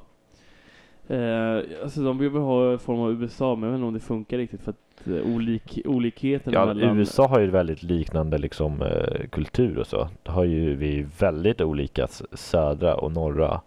Eh, 1.08 1.62
alltså 1.84 2.04
de 2.04 2.18
vill 2.18 2.30
väl 2.30 2.42
ha 2.42 2.72
en 2.72 2.80
form 2.80 3.00
av 3.00 3.22
USA, 3.22 3.56
men 3.56 3.64
jag 3.64 3.72
vet 3.72 3.78
inte 3.78 3.88
om 3.88 3.94
det 3.94 4.00
funkar 4.00 4.38
riktigt 4.38 4.62
för 4.62 4.72
att 4.72 5.08
eh, 5.08 5.36
olik, 5.36 5.80
olikheten 5.86 6.54
Ja, 6.54 6.66
mellan... 6.66 6.98
USA 6.98 7.28
har 7.28 7.40
ju 7.40 7.50
väldigt 7.50 7.84
liknande 7.84 8.38
liksom 8.38 8.82
eh, 8.82 9.28
kultur 9.30 9.78
och 9.78 9.88
så. 9.88 10.10
Det 10.24 10.32
har 10.32 10.44
ju 10.44 10.76
vi 10.76 11.06
väldigt 11.20 11.62
olika 11.62 12.08
södra 12.32 12.96
och 12.96 13.12
norra 13.12 13.62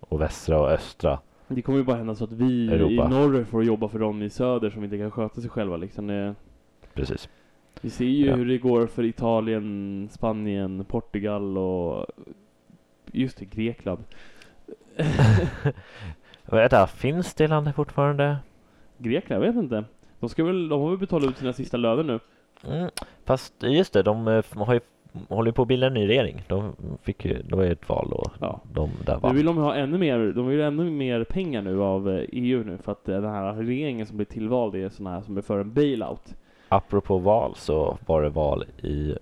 och 0.00 0.20
västra 0.20 0.60
och 0.60 0.70
östra. 0.70 1.18
Det 1.48 1.62
kommer 1.62 1.78
ju 1.78 1.84
bara 1.84 1.96
hända 1.96 2.14
så 2.14 2.24
att 2.24 2.32
vi 2.32 2.68
Europa. 2.72 2.92
i 2.92 2.96
norr 2.96 3.44
får 3.44 3.64
jobba 3.64 3.88
för 3.88 3.98
dem 3.98 4.22
i 4.22 4.30
söder 4.30 4.70
som 4.70 4.84
inte 4.84 4.98
kan 4.98 5.10
sköta 5.10 5.40
sig 5.40 5.50
själva 5.50 5.76
liksom. 5.76 6.06
Det, 6.06 6.34
Precis. 6.94 7.28
Vi 7.84 7.90
ser 7.90 8.04
ju 8.04 8.26
Ja. 8.26 8.34
hur 8.36 8.46
det 8.46 8.58
går 8.58 8.86
för 8.86 9.02
Italien, 9.04 10.08
Spanien, 10.12 10.84
Portugal 10.84 11.58
och 11.58 12.06
just 13.12 13.38
det, 13.38 13.44
Grekland. 13.44 14.04
Vad 16.46 16.60
är 16.60 16.68
det? 16.68 16.86
Finns 16.86 17.34
det 17.34 17.48
landet 17.48 17.74
fortfarande? 17.76 18.36
Grekland, 18.98 19.44
jag 19.44 19.52
vet 19.52 19.62
inte. 19.62 19.84
De, 20.20 20.28
ska 20.28 20.44
väl, 20.44 20.68
de 20.68 20.80
har 20.80 20.88
väl 20.90 20.98
betalat 20.98 21.30
ut 21.30 21.36
sina 21.38 21.52
sista 21.52 21.76
löner 21.76 22.02
nu? 22.02 22.18
Mm. 22.72 22.90
Fast 23.24 23.54
just 23.62 23.92
det, 23.92 24.02
de 24.02 24.28
eh, 24.28 24.44
har 24.54 24.74
ju 24.74 24.80
håller 25.28 25.52
på 25.52 25.62
att 25.62 25.68
bilda 25.68 25.86
en 25.86 25.94
ny 25.94 26.08
regering. 26.08 26.42
De 26.48 26.72
fick 27.02 27.24
ju, 27.24 27.42
det 27.42 27.56
var 27.56 27.62
ju 27.64 27.72
ett 27.72 27.88
val 27.88 28.12
och 28.12 28.32
Ja. 28.40 28.60
de 28.72 28.90
där 29.06 29.14
Nu 29.14 29.20
vann. 29.20 29.36
vill 29.36 29.46
de 29.46 29.56
ha 29.56 29.74
ännu 29.74 29.98
mer, 29.98 30.32
de 30.32 30.46
vill 30.48 30.60
ha 30.60 30.66
ännu 30.66 30.90
mer 30.90 31.24
pengar 31.24 31.62
nu 31.62 31.82
av 31.82 32.10
eh, 32.10 32.24
EU 32.32 32.64
nu 32.64 32.78
för 32.78 32.92
att 32.92 33.08
eh, 33.08 33.20
den 33.20 33.30
här 33.30 33.52
regeringen 33.52 34.06
som 34.06 34.16
blir 34.16 34.26
tillvald 34.26 34.74
är 34.74 34.88
sån 34.88 35.06
här 35.06 35.20
som 35.20 35.36
är 35.36 35.42
för 35.42 35.58
en 35.60 35.72
bailout. 35.72 36.34
Apropå 36.72 37.18
val 37.18 37.54
så 37.56 37.98
var 38.06 38.22
det 38.22 38.28
val 38.28 38.64
i 38.82 39.16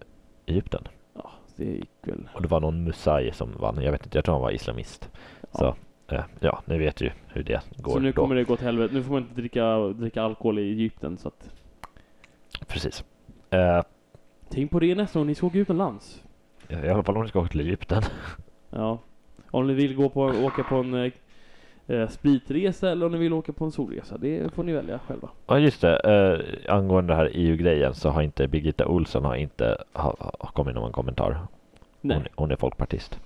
Egypten. 0.46 0.88
Ja, 1.14 1.30
det 1.56 1.64
gick 1.64 1.90
väl. 2.02 2.28
Och 2.34 2.42
det 2.42 2.48
var 2.48 2.60
någon 2.60 2.84
Musai 2.84 3.32
som 3.32 3.52
vann. 3.52 3.82
Jag 3.82 3.92
vet 3.92 4.04
inte, 4.04 4.18
jag 4.18 4.24
tror 4.24 4.34
han 4.34 4.42
var 4.42 4.50
islamist. 4.50 5.10
Så 5.52 5.74
eh, 6.08 6.24
ja, 6.40 6.62
ni 6.64 6.78
vet 6.78 7.00
ju 7.00 7.10
hur 7.28 7.42
det 7.42 7.60
går 7.76 7.92
Så 7.92 7.98
nu 7.98 8.12
då. 8.12 8.22
kommer 8.22 8.34
det 8.34 8.44
gå 8.44 8.56
till 8.56 8.66
helvete. 8.66 8.94
Nu 8.94 9.02
får 9.02 9.12
man 9.12 9.22
inte 9.22 9.34
dricka, 9.34 9.78
dricka 9.78 10.22
alkohol 10.22 10.58
i 10.58 10.62
Egypten 10.72 11.18
så 11.18 11.28
att 11.28 11.50
Precis. 12.66 13.04
Eh, 13.50 13.82
Tänk 14.48 14.70
på 14.70 14.80
det 14.80 14.94
nästa 14.94 15.18
gång 15.18 15.26
ni 15.26 15.34
ska 15.34 15.46
åka 15.46 15.58
utomlands. 15.58 16.22
I 16.68 16.74
alla 16.88 17.02
fall 17.02 17.16
om 17.16 17.22
ni 17.22 17.28
ska 17.28 17.38
åka 17.40 17.48
till 17.48 17.60
Egypten. 17.60 18.02
Ja. 18.70 18.98
Om 19.50 19.66
ni 19.66 19.74
vill 19.74 19.94
gå 19.96 20.08
på, 20.08 20.20
åka 20.22 20.62
på 20.62 20.74
en 20.76 20.94
eh, 21.90 22.08
spritresa 22.08 22.90
eller 22.90 23.06
om 23.06 23.12
ni 23.12 23.18
vill 23.18 23.32
åka 23.32 23.52
på 23.52 23.64
en 23.64 23.72
solresa. 23.72 24.18
Det 24.18 24.54
får 24.54 24.62
ni 24.64 24.72
välja 24.72 24.98
själva. 24.98 25.28
Ja 25.46 25.58
just 25.58 25.80
det, 25.80 25.96
eh, 26.66 26.74
angående 26.74 27.12
det 27.12 27.16
här 27.16 27.30
EU-grejen 27.34 27.94
så 27.94 28.08
har 28.08 28.22
inte 28.22 28.48
Birgitta 28.48 28.86
Olsson 28.86 29.24
har 29.24 29.34
inte 29.36 29.76
ha, 29.92 30.16
ha 30.40 30.50
kommit 30.50 30.74
någon 30.74 30.92
kommentar. 30.92 31.38
Nej. 32.00 32.16
Hon, 32.16 32.26
hon 32.34 32.50
är 32.50 32.56
folkpartist. 32.56 33.20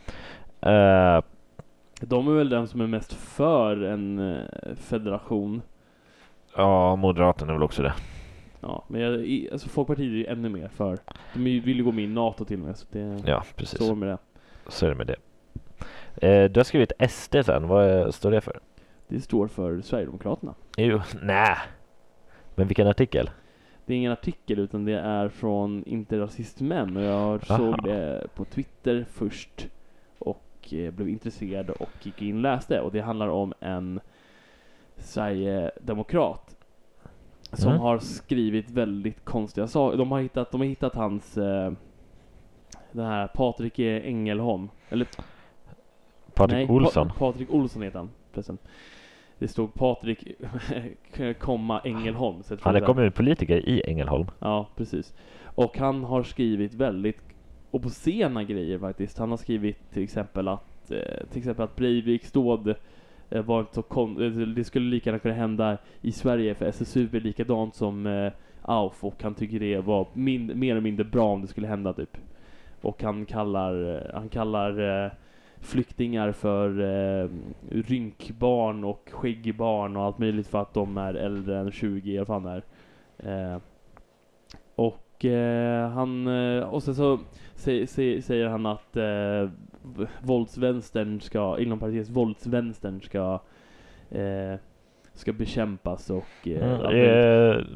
Eh, 0.61 1.21
De 2.01 2.29
är 2.29 2.33
väl 2.37 2.49
den 2.49 2.69
som 2.69 2.81
är 2.81 2.87
mest 2.87 3.13
för 3.13 3.83
en 3.83 4.19
eh, 4.33 4.75
federation. 4.77 5.63
ja, 6.57 6.97
Moderaterna 6.97 7.53
är 7.53 7.57
väl 7.57 7.63
också 7.63 7.83
det. 7.83 7.95
Ja, 8.61 8.85
men 8.89 9.01
jag, 9.01 9.49
alltså 9.53 9.69
Folkpartiet 9.69 10.07
är 10.07 10.11
ju 10.17 10.27
ännu 10.27 10.49
mer 10.49 10.69
för. 10.69 10.99
De 11.35 11.41
vill 11.61 11.77
ju 11.77 11.85
gå 11.85 11.93
med 11.93 12.05
i 12.05 12.07
NATO 12.07 12.45
till 12.45 12.61
och 12.61 12.67
med. 12.67 12.77
Så 12.77 12.87
det 12.91 13.23
Ja, 13.27 13.45
precis. 13.57 13.87
så 13.87 13.95
med 13.95 14.09
det. 14.09 14.19
Så 14.69 14.87
är 14.87 14.91
det 14.91 14.97
med 14.97 15.07
det. 15.07 15.17
Eh, 16.17 16.45
du 16.51 16.61
har 16.61 16.65
skrivit 16.65 16.93
SD 17.11 17.37
sen, 17.45 17.69
vad 17.69 18.15
står 18.15 18.31
det 18.31 18.41
för? 18.41 18.61
Det 19.09 19.21
står 19.21 19.49
för 19.49 19.81
Sverigedemokraterna. 19.81 20.55
Jo, 20.77 21.01
nej. 21.23 21.57
Men 22.55 22.67
vilken 22.69 22.87
artikel? 22.87 23.31
Det 23.87 23.95
är 23.95 23.97
ingen 23.99 24.13
artikel 24.13 24.59
utan 24.59 24.85
det 24.85 24.99
är 25.01 25.29
från 25.29 25.85
Inte 25.87 26.19
Rasist 26.21 26.61
Män 26.61 26.97
och 26.97 27.03
jag 27.03 27.43
Aha. 27.51 27.59
såg 27.59 27.85
det 27.85 28.27
på 28.35 28.45
Twitter 28.45 29.07
först 29.13 29.69
och 30.19 30.45
eh, 30.73 30.91
blev 30.91 31.09
intresserad 31.09 31.71
och 31.71 31.91
gick 32.03 32.23
in 32.23 32.37
och 32.37 32.43
läste 32.43 32.81
och 32.81 32.93
det 32.93 33.01
handlar 33.01 33.29
om 33.29 33.53
en 33.61 34.01
Sverigedemokrat 34.97 36.57
som 37.53 37.69
Mm. 37.71 37.81
har 37.81 37.99
skrivit 37.99 38.71
väldigt 38.71 39.25
konstiga 39.25 39.67
saker. 39.67 39.99
De 39.99 40.13
har 40.13 40.21
hittat, 40.21 40.51
de 40.51 40.61
har 40.61 40.69
hittat 40.69 40.95
hans 40.95 41.37
eh, 41.39 41.73
den 42.93 43.07
här 43.07 43.27
Patrik 43.27 43.79
Engelholm 43.79 44.69
eller 44.89 45.07
Patrik 46.35 46.69
nej, 46.69 46.77
Olsson? 46.77 47.09
Pa 47.09 47.15
Patrik 47.19 47.51
Olsson 47.51 47.83
heter 47.83 47.99
han 47.99 48.11
förresten. 48.33 48.59
Det 49.39 49.49
stod 49.49 49.75
Patrik 49.75 50.25
komma 51.39 51.81
Engelholm. 51.85 52.43
Så 52.43 52.57
Han 52.61 52.77
är 52.77 52.81
kommunpolitiker 52.81 53.69
i 53.69 53.83
Ängelholm. 53.87 54.27
Ja, 54.39 54.69
precis. 54.77 55.15
Och 55.45 55.79
han 55.79 56.05
har 56.05 56.23
skrivit 56.23 56.75
väldigt 56.75 57.19
obscena 57.71 58.45
grejer 58.45 58.79
faktiskt. 58.79 59.19
Han 59.19 59.31
har 59.31 59.37
skrivit 59.37 59.91
till 59.93 60.03
exempel 60.03 60.49
att 60.49 60.91
eh, 60.91 61.27
till 61.31 61.39
exempel 61.39 61.65
att 61.65 61.77
Breiviks 61.77 62.33
dåd 62.33 62.75
eh, 63.31 63.43
var 63.45 63.61
inte 63.61 63.75
så 63.75 63.83
kon- 63.83 64.23
eh, 64.23 64.47
det 64.47 64.65
skulle 64.65 64.91
lika 64.91 65.11
gärna 65.11 65.19
kunna 65.19 65.35
hända 65.35 65.79
i 66.01 66.13
Sverige 66.13 66.55
för 66.55 66.67
SSU 66.67 67.09
är 67.13 67.21
likadant 67.21 67.75
som 67.75 68.07
eh, 68.07 68.33
AUF 68.63 69.05
och 69.05 69.23
han 69.23 69.35
tycker 69.35 69.61
det 69.61 69.79
var 69.79 70.07
min- 70.13 70.59
mer 70.59 70.71
eller 70.71 70.81
mindre 70.81 71.05
bra 71.05 71.25
om 71.33 71.41
det 71.41 71.47
skulle 71.47 71.67
hända 71.67 71.93
typ. 71.93 72.17
Och 72.81 73.03
han 73.03 73.27
kallar, 73.27 74.11
han 74.15 74.29
kallar 74.29 75.05
flyktingar 75.65 76.33
för 76.33 76.81
eh, 76.81 77.29
rynkbarn 77.71 78.85
och 78.85 79.11
skäggbarn 79.13 79.97
och 79.97 80.03
allt 80.03 80.19
möjligt 80.19 80.47
för 80.47 80.63
att 80.63 80.75
de 80.75 80.99
är 80.99 81.15
äldre 81.15 81.59
än 81.59 81.73
20 81.73 82.17
eller 82.17 82.25
fan 82.25 82.47
är. 82.47 82.63
Eh, 83.19 83.59
och 84.75 85.25
eh, 85.25 85.91
han, 85.91 86.27
eh, 86.27 86.65
och 86.65 86.83
sen 86.83 86.95
så 86.95 87.19
sä, 87.55 87.87
sä, 87.87 88.23
säger 88.23 88.47
han 88.47 88.67
att 88.67 88.97
eh, 88.97 89.51
våldsvänstern 90.23 91.21
ska, 91.21 91.59
inom 91.59 91.79
parentes 91.79 92.11
våldsvänstern 92.11 93.01
ska 93.01 93.41
eh, 94.11 94.59
ska 95.15 95.33
bekämpas 95.33 96.11
och 96.11 96.49
eh, 96.49 96.83
möjligt. 96.83 97.67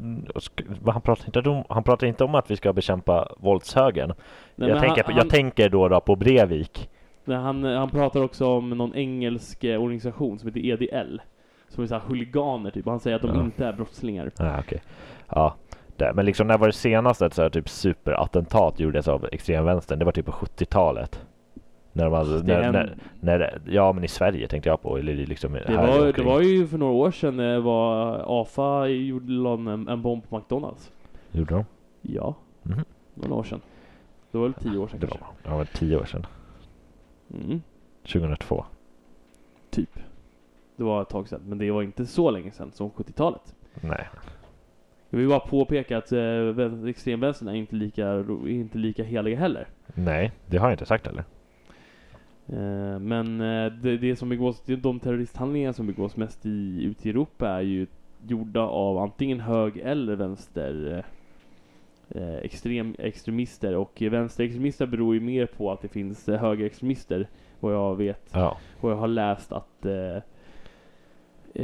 Eh, 0.85 0.91
han, 0.91 1.01
pratar 1.01 1.25
inte 1.25 1.49
om, 1.49 1.63
han 1.69 1.83
pratar 1.83 2.07
inte 2.07 2.23
om 2.23 2.35
att 2.35 2.51
vi 2.51 2.55
ska 2.55 2.73
bekämpa 2.73 3.35
våldshögern. 3.37 4.13
Nej, 4.55 4.69
jag, 4.69 4.79
tänker, 4.79 5.03
han, 5.03 5.15
jag 5.15 5.21
han, 5.21 5.29
tänker 5.29 5.69
då, 5.69 5.87
då 5.87 5.99
på 5.99 6.15
Brevik. 6.15 6.89
Han, 7.29 7.63
han 7.63 7.89
pratar 7.89 8.23
också 8.23 8.47
om 8.47 8.69
någon 8.69 8.95
engelsk 8.95 9.63
eh, 9.63 9.81
organisation 9.83 10.39
som 10.39 10.47
heter 10.47 10.65
EDL. 10.65 11.17
Som 11.67 11.83
är 11.83 11.87
så 11.87 11.93
här 11.95 12.01
huliganer 12.07 12.71
typ. 12.71 12.85
Och 12.85 12.91
han 12.91 12.99
säger 12.99 13.15
att 13.15 13.21
de 13.21 13.35
Ja. 13.35 13.41
inte 13.43 13.65
är 13.65 13.73
brottslingar. 13.73 14.31
Ah, 14.37 14.59
okej. 14.59 14.81
Ja, 15.29 15.55
det. 15.97 16.13
Men 16.15 16.25
liksom 16.25 16.47
när 16.47 16.57
var 16.57 16.67
det 16.67 16.73
senaste 16.73 17.25
ett 17.25 17.33
så 17.33 17.41
här 17.41 17.49
typ 17.49 17.69
superattentat 17.69 18.79
gjordes 18.79 19.07
av 19.07 19.25
extremvänstern? 19.31 19.99
Det 19.99 20.05
var 20.05 20.11
typ 20.11 20.25
på 20.25 20.31
70-talet. 20.31 21.25
När 21.93 22.03
de 22.03 22.13
hade, 22.13 22.43
när, 22.43 22.71
när, 22.71 22.95
när, 23.19 23.61
ja 23.65 23.93
men 23.93 24.03
i 24.03 24.07
Sverige 24.07 24.47
tänkte 24.47 24.69
jag 24.69 24.81
på. 24.81 24.97
Eller 24.97 25.13
liksom 25.15 25.53
det, 25.53 25.75
var, 25.75 26.13
det 26.13 26.23
var 26.23 26.41
ju 26.41 26.67
för 26.67 26.77
några 26.77 26.93
år 26.93 27.11
sedan 27.11 27.37
det 27.37 27.59
var 27.59 28.21
AFA 28.41 28.87
gjorde 28.87 29.33
en, 29.71 29.87
en 29.87 30.01
bomb 30.01 30.29
på 30.29 30.37
McDonalds. 30.37 30.91
Gjorde 31.31 31.53
de? 31.55 31.65
Ja, 32.01 32.35
det 32.63 32.75
var 33.13 33.27
några 33.27 33.39
år 33.39 33.43
sedan. 33.43 33.61
Det 34.31 34.37
var 34.37 34.45
väl 34.45 34.53
tio 34.53 34.77
år 34.77 34.87
sedan 34.87 34.99
Det 34.99 35.07
kanske. 35.07 35.25
var, 35.43 35.51
det 35.51 35.57
var 35.57 35.65
tio 35.65 35.97
år 35.97 36.05
sedan. 36.05 36.25
Mm, 37.33 37.61
2002. 38.03 38.65
typ. 39.69 39.99
Det 40.75 40.83
var 40.83 41.01
ett 41.01 41.09
tag 41.09 41.27
sedan, 41.27 41.41
men 41.47 41.57
det 41.57 41.71
var 41.71 41.83
inte 41.83 42.05
så 42.05 42.31
länge 42.31 42.51
sedan 42.51 42.71
som 42.71 42.89
70-talet. 42.89 43.55
Nej. 43.81 44.07
Jag 45.09 45.19
vill 45.19 45.27
bara 45.29 45.39
påpeka 45.39 45.97
att 45.97 46.11
eh, 46.11 46.19
vän- 46.53 46.87
extremvänstern 46.87 47.47
är 47.47 47.53
inte 47.53 47.75
lika, 47.75 48.07
är 48.07 48.47
inte 48.49 48.77
lika 48.77 49.03
heliga 49.03 49.37
heller. 49.39 49.67
Nej, 49.93 50.31
det 50.47 50.57
har 50.57 50.67
jag 50.67 50.73
inte 50.73 50.85
sagt 50.85 51.05
heller. 51.07 51.23
Eh, 52.47 52.99
men 52.99 53.41
eh, 53.41 53.71
det, 53.73 53.97
det 53.97 54.15
som 54.15 54.29
begås, 54.29 54.61
det- 54.65 54.75
de 54.75 54.99
terroristhandlingar 54.99 55.71
som 55.71 55.87
begås 55.87 56.17
mest 56.17 56.45
i, 56.45 56.83
ute 56.83 57.07
i 57.07 57.11
Europa 57.11 57.49
är 57.49 57.61
ju 57.61 57.87
gjorda 58.27 58.61
av 58.61 58.97
antingen 58.97 59.39
hög 59.39 59.77
eller 59.77 60.15
vänster 60.15 60.97
eh, 60.97 61.03
extrem, 62.41 62.95
extremister 62.99 63.75
och 63.75 64.01
eh, 64.01 64.11
vänsterextremister 64.11 64.85
beror 64.85 65.13
ju 65.13 65.21
mer 65.21 65.45
på 65.45 65.71
att 65.71 65.81
det 65.81 65.87
finns 65.87 66.29
eh, 66.29 66.39
högerextremister 66.39 67.27
vad 67.59 67.73
jag 67.73 67.95
vet 67.95 68.29
Ja. 68.33 68.57
och 68.79 68.91
jag 68.91 68.95
har 68.95 69.07
läst 69.07 69.51
att 69.51 69.85
eh, 69.85 70.17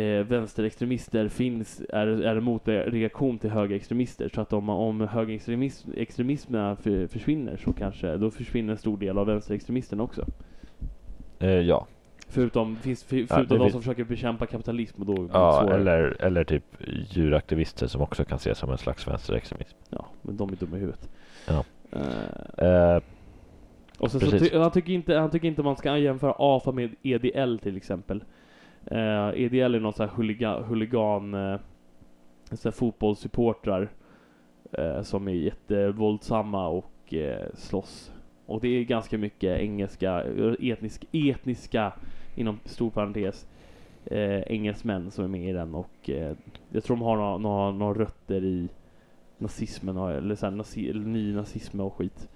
eh, 0.01 0.25
vänsterextremister 0.25 1.27
finns, 1.27 1.81
är, 1.89 2.07
är 2.07 2.35
en 2.35 2.43
motreaktion 2.43 3.39
till 3.39 3.49
högerextremister. 3.49 4.29
Så 4.35 4.41
att 4.41 4.53
om, 4.53 4.69
om 4.69 5.01
högerextremismerna 5.01 6.75
för, 6.75 7.07
försvinner 7.07 7.57
så 7.57 7.73
kanske, 7.73 8.17
då 8.17 8.31
försvinner 8.31 8.71
en 8.71 8.77
stor 8.77 8.97
del 8.97 9.17
av 9.17 9.27
vänsterextremisterna 9.27 10.03
också. 10.03 10.25
Eh, 11.39 11.49
ja. 11.49 11.87
Förutom, 12.27 12.75
finns, 12.75 13.03
för, 13.03 13.17
Ja, 13.17 13.25
förutom 13.29 13.57
de 13.57 13.69
som 13.69 13.81
försöker 13.81 14.03
bekämpa 14.03 14.45
kapitalism 14.45 15.01
och 15.01 15.15
då 15.15 15.29
ja 15.33 15.73
eller, 15.73 16.17
eller 16.19 16.43
typ 16.43 16.63
djuraktivister 17.09 17.87
som 17.87 18.01
också 18.01 18.25
kan 18.25 18.35
ses 18.35 18.57
som 18.57 18.71
en 18.71 18.77
slags 18.77 19.07
vänsterextremism. 19.07 19.77
Ja, 19.89 20.05
men 20.25 20.37
de 20.37 20.49
är 20.49 20.55
dumma 20.55 20.77
i 20.77 20.79
huvudet. 20.79 21.09
Ja. 21.47 21.63
Eh, 22.57 23.01
och 23.97 24.11
sen 24.11 24.19
så 24.21 24.29
Precis. 24.29 24.49
ty, 24.49 24.57
han, 24.57 24.71
tycker 24.71 24.93
inte, 24.93 25.15
han 25.15 25.31
tycker 25.31 25.47
inte 25.47 25.63
man 25.63 25.75
ska 25.75 25.97
jämföra 25.97 26.33
AFA 26.37 26.71
med 26.71 26.95
EDL 27.03 27.57
till 27.57 27.77
exempel. 27.77 28.23
Eh, 28.85 29.29
EDL 29.35 29.75
är 29.75 29.79
någon 29.79 29.93
sån 29.93 30.09
här 30.09 30.15
huliga, 30.15 30.59
huligan, 30.59 31.33
eh, 31.33 31.59
så 32.51 32.67
här 32.67 32.71
fotbollssupportrar 32.71 33.89
eh, 34.71 35.01
som 35.01 35.27
är 35.27 35.31
jättevåldsamma 35.31 36.67
och 36.67 37.13
eh, 37.13 37.47
slåss. 37.53 38.11
Och 38.45 38.61
det 38.61 38.67
är 38.67 38.83
ganska 38.83 39.17
mycket 39.17 39.59
engelska, 39.59 40.23
etnisk, 40.61 41.05
etniska, 41.11 41.93
inom 42.35 42.59
stor 42.65 42.89
parentes, 42.89 43.47
engelsmän 44.47 45.11
som 45.11 45.23
är 45.23 45.27
med 45.27 45.49
i 45.49 45.53
den 45.53 45.75
och 45.75 46.09
jag 46.69 46.83
tror 46.83 46.97
de 46.97 47.01
har 47.01 47.15
några, 47.15 47.37
några, 47.37 47.71
några 47.71 47.99
rötter 47.99 48.43
i 48.43 48.69
nazismen 49.37 49.97
och- 49.97 50.11
eller, 50.11 50.35
så 50.35 50.45
här, 50.45 50.51
nazi, 50.53 50.89
eller 50.89 51.05
ny 51.05 51.33
nazism 51.35 51.79
och 51.79 51.93
skit. 51.93 52.29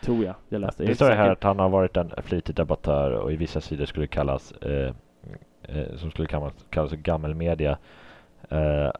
Tror 0.00 0.24
jag. 0.24 0.34
Jag 0.48 0.60
läste. 0.60 0.84
Det 0.84 0.94
står 0.94 1.10
här 1.10 1.30
att 1.30 1.42
han 1.42 1.58
har 1.58 1.68
varit 1.68 1.96
en 1.96 2.10
flitig 2.22 2.54
debattör 2.54 3.10
och 3.10 3.32
i 3.32 3.36
vissa 3.36 3.60
sidor 3.60 3.84
skulle 3.84 4.06
kallas 4.06 4.52
eh, 4.52 4.94
eh, 5.62 5.96
som 5.96 6.10
skulle 6.10 6.28
kallas, 6.28 6.52
kallas 6.70 6.92
gammelmedia. 6.92 7.78
Eh, 8.48 8.90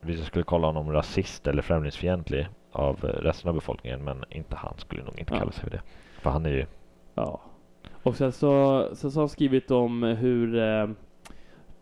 vissa 0.00 0.24
skulle 0.24 0.44
kolla 0.44 0.66
honom 0.66 0.92
rasist 0.92 1.46
eller 1.46 1.62
främlingsfientlig. 1.62 2.48
av 2.72 2.96
resten 3.04 3.48
av 3.48 3.54
befolkningen 3.54 4.04
men 4.04 4.24
inte 4.30 4.56
han 4.56 4.74
skulle 4.78 5.02
nog 5.02 5.18
inte 5.18 5.38
kalla 5.38 5.52
sig 5.52 5.64
för 5.64 5.70
det. 5.70 5.80
För 6.20 6.30
han 6.30 6.46
är 6.46 6.50
ju 6.50 6.66
Ja. 7.14 7.40
Och 8.02 8.16
sen 8.16 8.32
så, 8.32 8.82
sen 8.94 9.10
så 9.10 9.18
har 9.18 9.22
han 9.22 9.28
skrivit 9.28 9.70
om 9.70 10.02
hur 10.02 10.58
eh, 10.58 10.88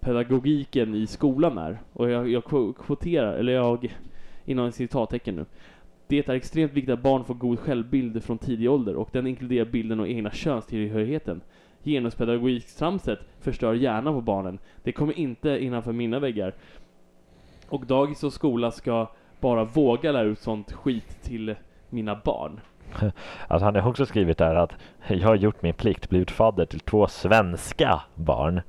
pedagogiken 0.00 0.95
i 0.95 1.07
skolan 1.07 1.59
är. 1.59 1.81
Och 1.92 2.11
jag, 2.11 2.28
jag 2.28 2.42
kvo- 2.42 2.73
kvoterar, 2.85 3.33
eller 3.35 3.52
jag, 3.52 3.95
inom 4.44 4.72
citattecken 4.72 5.37
nu. 5.37 5.44
Det 6.06 6.28
är 6.28 6.32
extremt 6.32 6.72
viktigt 6.72 6.94
att 6.94 7.02
barn 7.02 7.25
får 7.25 7.34
god 7.34 7.58
självbild 7.58 8.25
från 8.25 8.38
tidig 8.38 8.70
ålder 8.70 8.96
och 8.96 9.08
den 9.12 9.26
inkluderar 9.26 9.64
bilden 9.64 10.00
av 10.00 10.08
egna 10.08 10.30
könstillhörigheten. 10.30 11.40
Genuspedagogik-tramset 11.84 13.18
förstör 13.40 13.75
hjärnan 13.75 14.14
på 14.14 14.20
barnen. 14.20 14.58
Det 14.82 14.92
kommer 14.92 15.18
inte 15.18 15.64
innanför 15.64 15.92
mina 15.92 16.18
väggar. 16.18 16.54
Och 17.68 17.87
dagis 17.87 18.25
och 18.25 18.32
skola 18.32 18.70
ska 18.70 19.06
bara 19.40 19.64
våga 19.64 20.12
lära 20.12 20.22
ut 20.22 20.38
sånt 20.38 20.72
skit 20.72 21.22
till 21.22 21.54
mina 21.90 22.20
barn. 22.25 22.61
Alltså 23.49 23.64
han 23.64 23.75
har 23.75 23.88
också 23.88 24.06
skrivit 24.06 24.38
där 24.38 24.54
att 24.54 24.72
jag 25.08 25.28
har 25.28 25.34
gjort 25.34 25.62
min 25.62 25.75
plikt, 25.75 26.08
blivit 26.08 26.30
fadder 26.30 26.66
till 26.66 26.80
två 26.80 27.06
svenska 27.06 28.02
barn. 28.14 28.61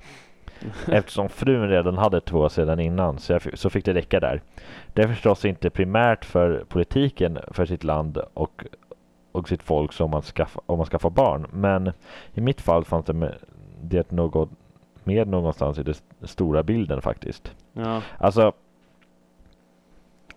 Eftersom 0.87 1.29
frun 1.29 1.69
redan 1.69 1.97
hade 1.97 2.21
två 2.21 2.49
sedan 2.49 2.79
innan 2.79 3.19
så, 3.19 3.33
jag, 3.33 3.41
f- 3.45 3.53
så 3.53 3.69
fick 3.69 3.85
det 3.85 3.93
räcka 3.93 4.19
där. 4.19 4.41
Det 4.93 5.01
är 5.01 5.07
förstås 5.07 5.45
inte 5.45 5.69
primärt 5.69 6.25
för 6.25 6.63
politiken 6.67 7.39
för 7.51 7.65
sitt 7.65 7.83
land 7.83 8.17
och, 8.33 8.65
och 9.31 9.49
sitt 9.49 9.63
folk 9.63 9.93
som 9.93 10.11
man 10.11 10.21
skaffa, 10.21 10.61
om 10.65 10.77
man 10.77 10.85
skaffar 10.87 11.09
barn. 11.09 11.47
Men 11.53 11.91
i 12.33 12.41
mitt 12.41 12.61
fall 12.61 12.85
fanns 12.85 13.05
det 13.05 13.13
med, 13.13 13.35
det 13.81 14.11
något 14.11 14.49
med 15.03 15.27
någonstans 15.27 15.77
i 15.79 15.83
den 15.83 15.91
st- 15.91 16.27
stora 16.27 16.63
bilden 16.63 17.01
faktiskt. 17.01 17.55
Ja. 17.73 18.01
Alltså, 18.17 18.51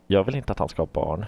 jag 0.07 0.25
vill 0.25 0.37
inte 0.37 0.53
att 0.53 0.59
han 0.59 0.69
ska 0.69 0.83
ha 0.83 0.89
barn. 0.93 1.25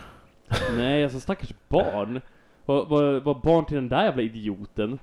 Nej, 0.77 1.05
alltså 1.05 1.21
stackars 1.21 1.53
barn. 1.69 2.21
Var, 2.67 2.85
var, 2.85 3.21
var 3.21 3.35
barn 3.35 3.65
till 3.65 3.75
den 3.77 3.89
där 3.89 4.05
jävla 4.05 4.23
idioten. 4.23 4.99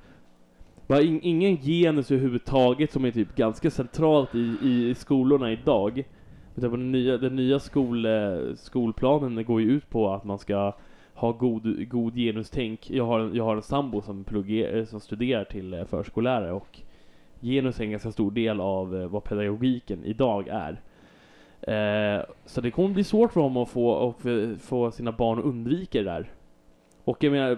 Var 0.88 1.02
in, 1.02 1.20
ingen 1.24 1.58
genus 1.58 2.12
överhuvudtaget 2.12 2.92
som 2.92 3.06
är 3.06 3.12
typ 3.12 3.36
ganska 3.36 3.72
centralt 3.72 4.36
i, 4.36 4.58
i 4.62 4.96
skolorna 4.96 5.52
idag. 5.52 6.04
Utan 6.56 6.72
den 6.72 6.92
nya, 6.92 7.18
den 7.18 7.36
nya 7.36 7.60
skol, 7.60 8.06
eh, 8.06 8.38
skolplanen 8.56 9.46
går 9.46 9.62
ju 9.62 9.72
ut 9.72 9.90
på 9.90 10.10
att 10.10 10.24
man 10.24 10.38
ska 10.40 10.74
ha 11.14 11.32
god, 11.32 11.90
god 11.90 12.16
genustänk. 12.16 12.90
Jag 12.90 13.06
har, 13.06 13.20
en- 13.20 13.36
jag 13.36 13.44
har 13.44 13.56
en 13.56 13.62
sambo 13.62 14.02
som, 14.02 14.24
plugger, 14.24 14.78
eh, 14.78 14.86
som 14.86 15.00
studerar 15.00 15.44
till 15.44 15.74
eh, 15.74 15.86
förskollärare 15.86 16.52
och 16.52 16.80
genus 17.42 17.80
är 17.80 17.84
en 17.84 17.92
ganska 17.92 18.12
stor 18.12 18.32
del 18.32 18.60
av 18.62 18.90
vad 18.92 19.24
pedagogiken 19.24 20.04
idag 20.06 20.48
är. 20.48 20.82
Eh, 21.62 22.24
så 22.46 22.62
det 22.62 22.72
kommer 22.72 22.90
bli 22.90 23.04
svårt 23.04 23.34
för 23.34 23.42
honom 23.42 23.64
att 23.64 23.70
få, 23.70 24.10
att 24.10 24.62
få 24.62 24.92
sina 24.92 25.12
barn 25.12 25.40
att 25.40 25.46
undvika 25.46 25.98
det 25.98 26.04
där. 26.04 26.32
Och 27.06 27.24
jag 27.24 27.32
menar, 27.32 27.56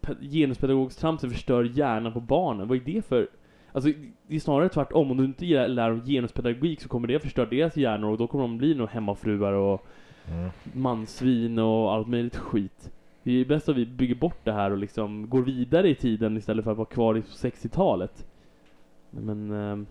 pe- 0.00 0.30
genuspedagogstramset 0.30 1.32
förstör 1.32 1.64
hjärnan 1.64 2.12
på 2.12 2.20
barnen. 2.20 2.68
Vad 2.68 2.76
är 2.78 2.82
det 2.84 3.02
för... 3.04 3.28
Alltså, 3.72 3.90
det 4.26 4.36
är 4.36 4.40
snarare 4.40 4.68
tvärtom. 4.68 5.10
Om 5.10 5.16
du 5.16 5.24
inte 5.24 5.68
lär 5.68 5.90
dem 5.90 6.02
genuspedagogik 6.06 6.80
så 6.80 6.88
kommer 6.88 7.08
det 7.08 7.18
förstöra 7.20 7.46
deras 7.46 7.76
hjärnor 7.76 8.10
och 8.10 8.18
då 8.18 8.26
kommer 8.26 8.44
de 8.44 8.58
bli 8.58 8.74
nog 8.74 8.88
hemmafruar 8.88 9.52
och 9.52 9.86
Mm. 10.30 10.50
mansvin 10.72 11.58
och 11.58 11.92
allt 11.92 12.08
möjligt 12.08 12.36
skit. 12.36 12.90
Det 13.22 13.32
är 13.32 13.44
bäst 13.44 13.68
att 13.68 13.76
vi 13.76 13.86
bygger 13.86 14.14
bort 14.14 14.38
det 14.44 14.52
här 14.52 14.70
och 14.70 14.78
liksom 14.78 15.28
går 15.28 15.42
vidare 15.42 15.88
i 15.88 15.94
tiden 15.94 16.36
istället 16.36 16.64
för 16.64 16.70
att 16.72 16.76
vara 16.78 16.86
kvar 16.88 17.16
i 17.16 17.20
60-talet. 17.20 18.26
Men 19.10 19.50
ehm, 19.50 19.86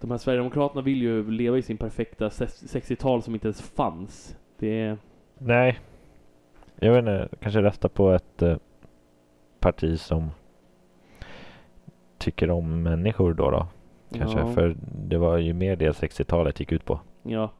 de 0.00 0.10
här 0.10 0.18
Sverigedemokraterna 0.18 0.82
vill 0.82 1.02
ju 1.02 1.30
leva 1.30 1.58
i 1.58 1.62
sin 1.62 1.76
perfekta 1.76 2.26
ses- 2.28 2.76
60-tal 2.80 3.22
som 3.22 3.34
inte 3.34 3.46
ens 3.46 3.62
fanns. 3.62 4.36
Det 4.58 4.80
är... 4.80 4.98
Nej. 5.38 5.78
Jag 6.82 6.92
vet 6.92 6.98
inte, 6.98 7.28
kanske 7.40 7.62
rösta 7.62 7.88
på 7.88 8.10
ett 8.10 8.42
eh, 8.42 8.56
parti 9.60 10.00
som 10.00 10.30
tycker 12.18 12.50
om 12.50 12.82
människor 12.82 13.34
då 13.34 13.50
då. 13.50 13.66
Kanske, 14.18 14.38
Ja. 14.38 14.52
för 14.52 14.76
det 15.08 15.18
var 15.18 15.38
ju 15.38 15.52
mer 15.52 15.76
det 15.76 15.90
60-talet 15.90 16.60
gick 16.60 16.72
ut 16.72 16.84
på. 16.84 17.00
Ja. 17.22 17.50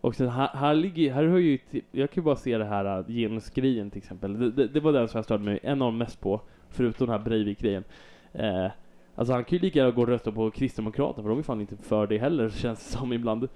Och 0.00 0.14
sen 0.14 0.28
här, 0.28 0.48
här 0.48 0.74
ligger, 0.74 1.12
här 1.12 1.24
har 1.24 1.38
ju, 1.38 1.58
jag 1.92 2.10
kan 2.10 2.22
ju 2.22 2.24
bara 2.24 2.36
se 2.36 2.58
det 2.58 2.64
här 2.64 2.98
äh, 2.98 3.06
genusgrejen 3.06 3.90
till 3.90 3.98
exempel. 3.98 4.38
Det, 4.38 4.50
det, 4.50 4.68
det 4.68 4.80
var 4.80 4.92
den 4.92 5.08
som 5.08 5.18
jag 5.18 5.24
störde 5.24 5.44
mig 5.44 5.60
en 5.62 5.82
av 5.82 5.86
dem 5.86 5.98
mest 5.98 6.20
på, 6.20 6.40
förutom 6.68 7.06
den 7.06 7.18
här 7.18 7.24
Breivik-grejen. 7.24 7.84
Eh, 8.32 8.66
alltså 9.14 9.34
han 9.34 9.44
kan 9.44 9.58
ju 9.58 9.62
lika 9.62 9.78
gärna 9.78 9.90
gå 9.90 10.02
och 10.02 10.08
rösta 10.08 10.32
på 10.32 10.50
Kristdemokraterna, 10.50 11.22
för 11.22 11.30
de 11.30 11.38
är 11.38 11.42
fan 11.42 11.60
inte 11.60 11.76
för 11.76 12.06
det 12.06 12.18
heller, 12.18 12.50
känns 12.50 12.78
det 12.92 12.98
som 12.98 13.12
ibland. 13.12 13.48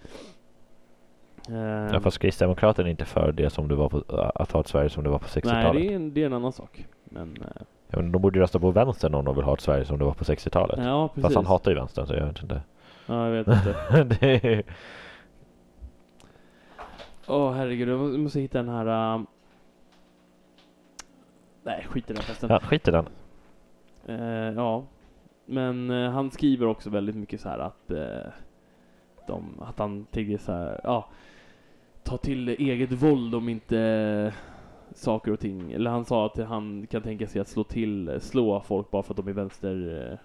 Eh, 1.48 1.92
Ja, 1.94 2.00
fast 2.00 2.18
Kristdemokraterna 2.18 2.88
är 2.88 2.90
inte 2.90 3.04
för 3.04 3.32
det 3.32 3.50
som 3.50 3.68
det 3.68 3.74
var 3.74 3.88
på, 3.88 4.02
att 4.34 4.52
ha 4.52 4.60
ett 4.60 4.68
Sverige 4.68 4.88
som 4.90 5.04
det 5.04 5.10
var 5.10 5.18
på 5.18 5.24
60-talet. 5.26 5.74
nej, 5.74 5.82
det 5.86 5.92
är, 5.92 5.96
en, 5.96 6.14
det 6.14 6.22
är 6.22 6.26
en 6.26 6.32
annan 6.32 6.52
sak. 6.52 6.86
Men, 7.04 7.36
eh, 7.42 7.62
Ja, 7.88 8.00
men 8.00 8.12
de 8.12 8.22
borde 8.22 8.38
ju 8.38 8.42
rösta 8.42 8.58
på 8.60 8.70
vänstern 8.70 9.14
om 9.14 9.24
de 9.24 9.34
vill 9.36 9.44
ha 9.44 9.54
ett 9.54 9.60
Sverige 9.60 9.84
som 9.84 9.98
det 9.98 10.04
var 10.04 10.12
på 10.14 10.24
60-talet. 10.24 10.78
ja 10.84 11.08
precis. 11.08 11.22
Fast 11.22 11.36
han 11.36 11.46
hatar 11.46 11.70
ju 11.70 11.76
vänstern 11.76 12.06
så 12.06 12.14
jag 12.14 12.26
vet 12.26 12.42
inte. 12.42 12.60
Ja, 13.06 13.28
jag 13.28 13.44
vet 13.44 13.46
inte. 13.48 14.04
det 14.20 14.44
är, 14.44 14.62
Åh 17.26 17.52
herregud, 17.52 17.88
jag 17.88 17.98
må- 18.00 18.10
jag 18.10 18.20
måste 18.20 18.40
hitta 18.40 18.58
den 18.62 18.68
här... 18.68 19.14
ähm, 19.14 19.26
Nej, 21.62 21.86
skit 21.90 22.10
i 22.10 22.12
den 22.14 22.22
förresten. 22.22 22.50
ja, 22.50 22.60
skit 22.60 22.88
i 22.88 22.90
den. 22.90 23.06
Eh, 24.06 24.54
ja, 24.56 24.84
men 25.46 25.90
eh, 25.90 26.10
han 26.10 26.30
skriver 26.30 26.66
också 26.66 26.90
väldigt 26.90 27.16
mycket 27.16 27.40
så 27.40 27.48
här 27.48 27.58
att 27.58 27.90
eh, 27.90 28.30
de, 29.26 29.62
att 29.62 29.78
han 29.78 30.04
tänker 30.04 30.38
så 30.38 30.52
här, 30.52 30.80
ja, 30.84 31.08
ta 32.04 32.16
till 32.16 32.48
eget 32.48 32.92
våld 32.92 33.34
om 33.34 33.48
inte 33.48 34.34
saker 34.94 35.32
och 35.32 35.40
ting, 35.40 35.72
eller 35.72 35.90
han 35.90 36.04
sa 36.04 36.26
att 36.26 36.36
han 36.38 36.86
kan 36.90 37.02
tänka 37.02 37.26
sig 37.26 37.40
att 37.40 37.48
slå 37.48 37.64
till, 37.64 38.20
slå 38.20 38.60
folk 38.60 38.90
bara 38.90 39.02
för 39.02 39.12
att 39.12 39.16
de 39.16 39.28
är 39.28 39.32
vänster, 39.32 40.08
eh, 40.10 40.18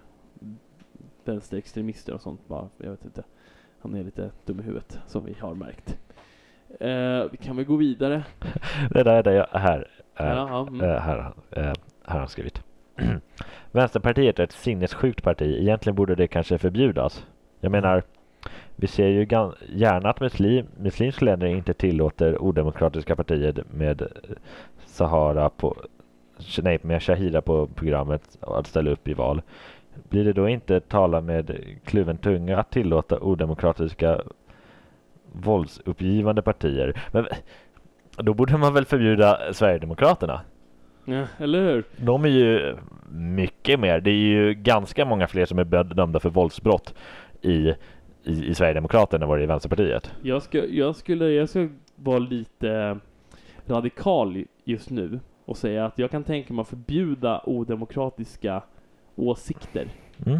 vänsterextremister 1.24 2.14
och 2.14 2.20
sånt 2.20 2.48
bara, 2.48 2.68
jag 2.78 2.90
vet 2.90 3.04
inte. 3.04 3.24
Han 3.82 3.94
är 3.94 4.04
lite 4.04 4.30
dum 4.44 4.60
i 4.60 4.62
huvudet, 4.62 4.98
som 5.06 5.24
vi 5.24 5.36
har 5.40 5.54
märkt. 5.54 5.98
Eh, 6.80 7.30
vi 7.30 7.36
kan 7.36 7.56
väl 7.56 7.64
gå 7.64 7.76
vidare? 7.76 8.24
Det 8.90 9.02
där 9.02 9.14
är 9.14 9.22
det 9.22 9.32
jag, 9.34 9.46
här. 9.52 9.88
eh, 10.16 10.26
Ja, 10.26 10.66
mm. 10.68 10.80
Eh, 10.80 11.00
här, 11.00 11.18
eh, 11.50 11.62
här 11.62 11.74
har 12.04 12.18
han 12.18 12.28
skrivit. 12.28 12.62
Vänsterpartiet 13.72 14.38
är 14.38 14.44
ett 14.44 14.52
sinnessjukt 14.52 15.22
parti. 15.22 15.42
Egentligen 15.60 15.96
borde 15.96 16.14
det 16.14 16.28
kanske 16.28 16.58
förbjudas. 16.58 17.26
Jag 17.60 17.72
menar, 17.72 18.02
vi 18.76 18.86
ser 18.86 19.06
ju 19.06 19.26
gärna 19.68 20.10
att 20.10 20.20
muslim, 20.20 20.66
muslimska 20.76 21.24
länder 21.24 21.46
inte 21.46 21.74
tillåter 21.74 22.42
odemokratiska 22.42 23.16
partier 23.16 23.64
med 23.70 24.02
Sahara 24.86 25.50
på, 25.50 25.76
nej, 26.62 26.78
med 26.82 27.02
Shahira 27.02 27.40
på 27.42 27.66
programmet 27.66 28.38
att 28.40 28.66
ställa 28.66 28.90
upp 28.90 29.08
i 29.08 29.14
val. 29.14 29.42
Blir 30.08 30.24
det 30.24 30.32
då 30.32 30.48
inte 30.48 30.80
tala 30.80 31.20
med 31.20 31.56
kluven 31.84 32.18
tunga 32.18 32.58
att 32.58 32.70
tillåta 32.70 33.20
odemokratiska 33.20 34.20
våldsuppgivande 35.32 36.42
partier? 36.42 37.02
Men 37.12 37.26
då 38.16 38.34
borde 38.34 38.56
man 38.56 38.74
väl 38.74 38.84
förbjuda 38.84 39.52
Sverigedemokraterna? 39.52 40.40
ja, 41.04 41.26
eller 41.38 41.60
hur? 41.62 41.84
De 41.96 42.24
är 42.24 42.28
ju 42.28 42.76
mycket 43.10 43.80
mer. 43.80 44.00
Det 44.00 44.10
är 44.10 44.14
ju 44.14 44.54
ganska 44.54 45.04
många 45.04 45.26
fler 45.26 45.46
som 45.46 45.58
är 45.58 45.84
dömda 45.94 46.20
för 46.20 46.30
våldsbrott 46.30 46.94
i, 47.42 47.74
i, 48.24 48.44
i 48.46 48.54
Sverigedemokraterna 48.54 49.26
vad 49.26 49.38
det 49.38 49.40
är 49.40 49.44
i 49.44 49.46
Vänsterpartiet. 49.46 50.12
Jag, 50.22 50.42
ska, 50.42 50.66
jag, 50.66 50.96
skulle, 50.96 51.30
jag 51.30 51.48
ska 51.48 51.68
vara 51.96 52.18
lite 52.18 52.98
radikal 53.66 54.44
just 54.64 54.90
nu 54.90 55.20
och 55.44 55.56
säga 55.56 55.86
att 55.86 55.98
jag 55.98 56.10
kan 56.10 56.24
tänka 56.24 56.54
mig 56.54 56.62
att 56.62 56.68
förbjuda 56.68 57.42
odemokratiska 57.46 58.62
åsikter. 59.16 59.88
Mm. 60.26 60.38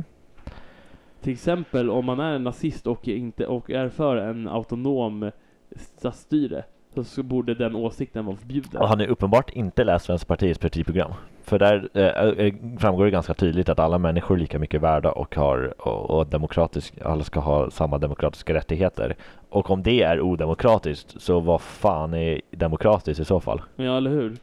Till 1.20 1.32
exempel 1.32 1.90
om 1.90 2.04
man 2.04 2.20
är 2.20 2.32
en 2.32 2.44
nazist 2.44 2.86
och, 2.86 3.08
inte, 3.08 3.46
och 3.46 3.70
är 3.70 3.88
för 3.88 4.16
en 4.16 4.48
autonom 4.48 5.30
statsstyre 5.76 6.64
så, 7.02 7.22
borde 7.22 7.54
den 7.54 7.76
åsikten 7.76 8.24
vara 8.24 8.36
förbjuden. 8.36 8.80
Och 8.80 8.88
han 8.88 9.00
har 9.00 9.06
uppenbart 9.06 9.50
inte 9.50 9.84
läst 9.84 10.08
Vänsterpartiets 10.08 10.58
partiprogram. 10.58 11.12
För 11.50 11.58
där 11.58 11.88
eh, 11.94 12.46
eh, 12.46 12.54
framgår 12.78 13.04
det 13.04 13.10
ganska 13.10 13.34
tydligt 13.34 13.68
att 13.68 13.78
alla 13.78 13.98
människor 13.98 14.36
är 14.36 14.40
lika 14.40 14.58
mycket 14.58 14.80
värda 14.80 15.12
och, 15.12 15.34
har, 15.36 15.74
och, 15.88 16.10
och 16.10 16.26
demokratisk, 16.26 16.94
alla 17.02 17.24
ska 17.24 17.40
ha 17.40 17.70
samma 17.70 17.98
demokratiska 17.98 18.54
rättigheter. 18.54 19.16
Och 19.48 19.70
om 19.70 19.82
det 19.82 20.02
är 20.02 20.20
odemokratiskt, 20.20 21.20
så 21.22 21.40
vad 21.40 21.60
fan 21.60 22.14
är 22.14 22.40
demokratiskt 22.50 23.20
i 23.20 23.24
så 23.24 23.40
fall? 23.40 23.62
Ja, 23.76 23.96
eller 23.96 24.10
hur? 24.10 24.36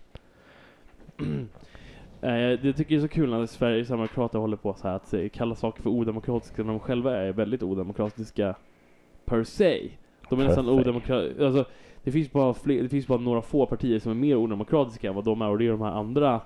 Eh, 2.21 2.59
Det 2.61 2.73
tycker 2.73 2.95
jag 2.95 3.03
är 3.03 3.07
så 3.07 3.13
kul 3.13 3.29
när 3.29 3.45
Sveriges 3.45 3.87
demokrater 3.87 4.39
håller 4.39 4.57
på 4.57 4.73
så 4.73 4.87
här 4.87 4.95
att 4.95 5.13
eh, 5.13 5.29
kalla 5.29 5.55
saker 5.55 5.83
för 5.83 5.89
odemokratiska 5.89 6.63
när 6.63 6.69
de 6.71 6.79
själva 6.79 7.17
är 7.17 7.31
väldigt 7.33 7.63
odemokratiska 7.63 8.55
per 9.25 9.43
se. 9.43 9.89
De 10.29 10.39
är 10.39 10.43
nästan 10.43 10.65
Per 10.65 10.71
se. 10.73 10.79
odemokratiska. 10.79 11.45
Alltså, 11.45 11.65
det 12.03 12.11
finns, 12.11 12.31
bara 12.31 12.53
fler, 12.53 12.83
det 12.83 12.89
finns 12.89 13.07
bara 13.07 13.19
några 13.19 13.41
få 13.41 13.65
partier 13.65 13.99
som 13.99 14.11
är 14.11 14.15
mer 14.15 14.35
odemokratiska 14.35 15.09
än 15.09 15.15
vad 15.15 15.25
de 15.25 15.41
är 15.41 15.49
och 15.49 15.57
det 15.57 15.67
är 15.67 15.71
de 15.71 15.81
här 15.81 15.91
andra 15.91 16.41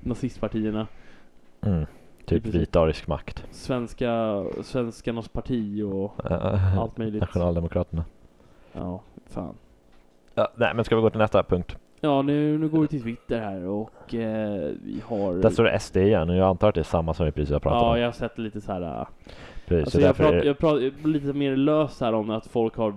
nazistpartierna. 0.00 0.86
Mm. 1.60 1.86
Typ 2.24 2.46
vit 2.46 2.76
arisk 2.76 3.06
makt. 3.06 3.44
Svenska, 3.50 4.44
Svenskarnas 4.62 5.28
parti 5.28 5.82
och 5.82 6.12
allt 6.78 6.98
möjligt. 6.98 7.20
Nationaldemokraterna. 7.20 8.04
Ja, 8.72 9.00
fan. 9.26 9.54
Ja, 10.34 10.48
nej, 10.56 10.74
men 10.74 10.84
ska 10.84 10.96
vi 10.96 11.02
gå 11.02 11.10
till 11.10 11.18
nästa 11.18 11.42
punkt? 11.42 11.76
Ja, 12.00 12.22
nu, 12.22 12.58
nu 12.58 12.68
går 12.68 12.80
vi 12.80 12.88
till 12.88 13.02
Twitter 13.02 13.40
här 13.40 13.64
och 13.66 14.14
eh, 14.14 14.72
vi 14.84 15.02
har... 15.06 15.34
Där 15.34 15.50
står 15.50 15.64
det 15.64 15.78
SD 15.80 15.96
igen 15.96 16.30
och 16.30 16.36
jag 16.36 16.48
antar 16.48 16.68
att 16.68 16.74
det 16.74 16.80
är 16.80 16.84
samma 16.84 17.14
som 17.14 17.26
vi 17.26 17.32
precis 17.32 17.52
har 17.52 17.60
pratat 17.60 17.82
Ja, 17.82 17.92
om. 17.92 17.98
jag 18.00 18.06
har 18.06 18.12
sett 18.12 18.38
lite 18.38 18.60
så 18.60 18.72
här. 18.72 18.82
äh, 19.00 19.06
Precis, 19.66 19.84
Alltså 19.84 19.98
så 19.98 20.04
jag, 20.04 20.08
därför 20.08 20.32
är 20.34 20.44
jag 20.44 20.58
pratar 20.58 21.06
lite 21.08 21.32
mer 21.32 21.56
lös 21.56 22.00
här 22.00 22.12
om 22.12 22.30
att 22.30 22.46
folk 22.46 22.76
har 22.76 22.94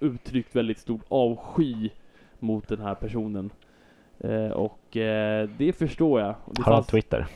uttryckt 0.00 0.56
väldigt 0.56 0.78
stor 0.78 1.00
avsky 1.08 1.90
mot 2.38 2.68
den 2.68 2.80
här 2.80 2.94
personen. 2.94 3.50
Eh, 4.24 4.50
och 4.50 4.96
eh, 4.96 5.48
det 5.58 5.72
förstår 5.72 6.20
jag. 6.20 6.34
Det 6.46 6.62
Har 6.62 6.74
han 6.74 6.84
Twitter? 6.84 7.26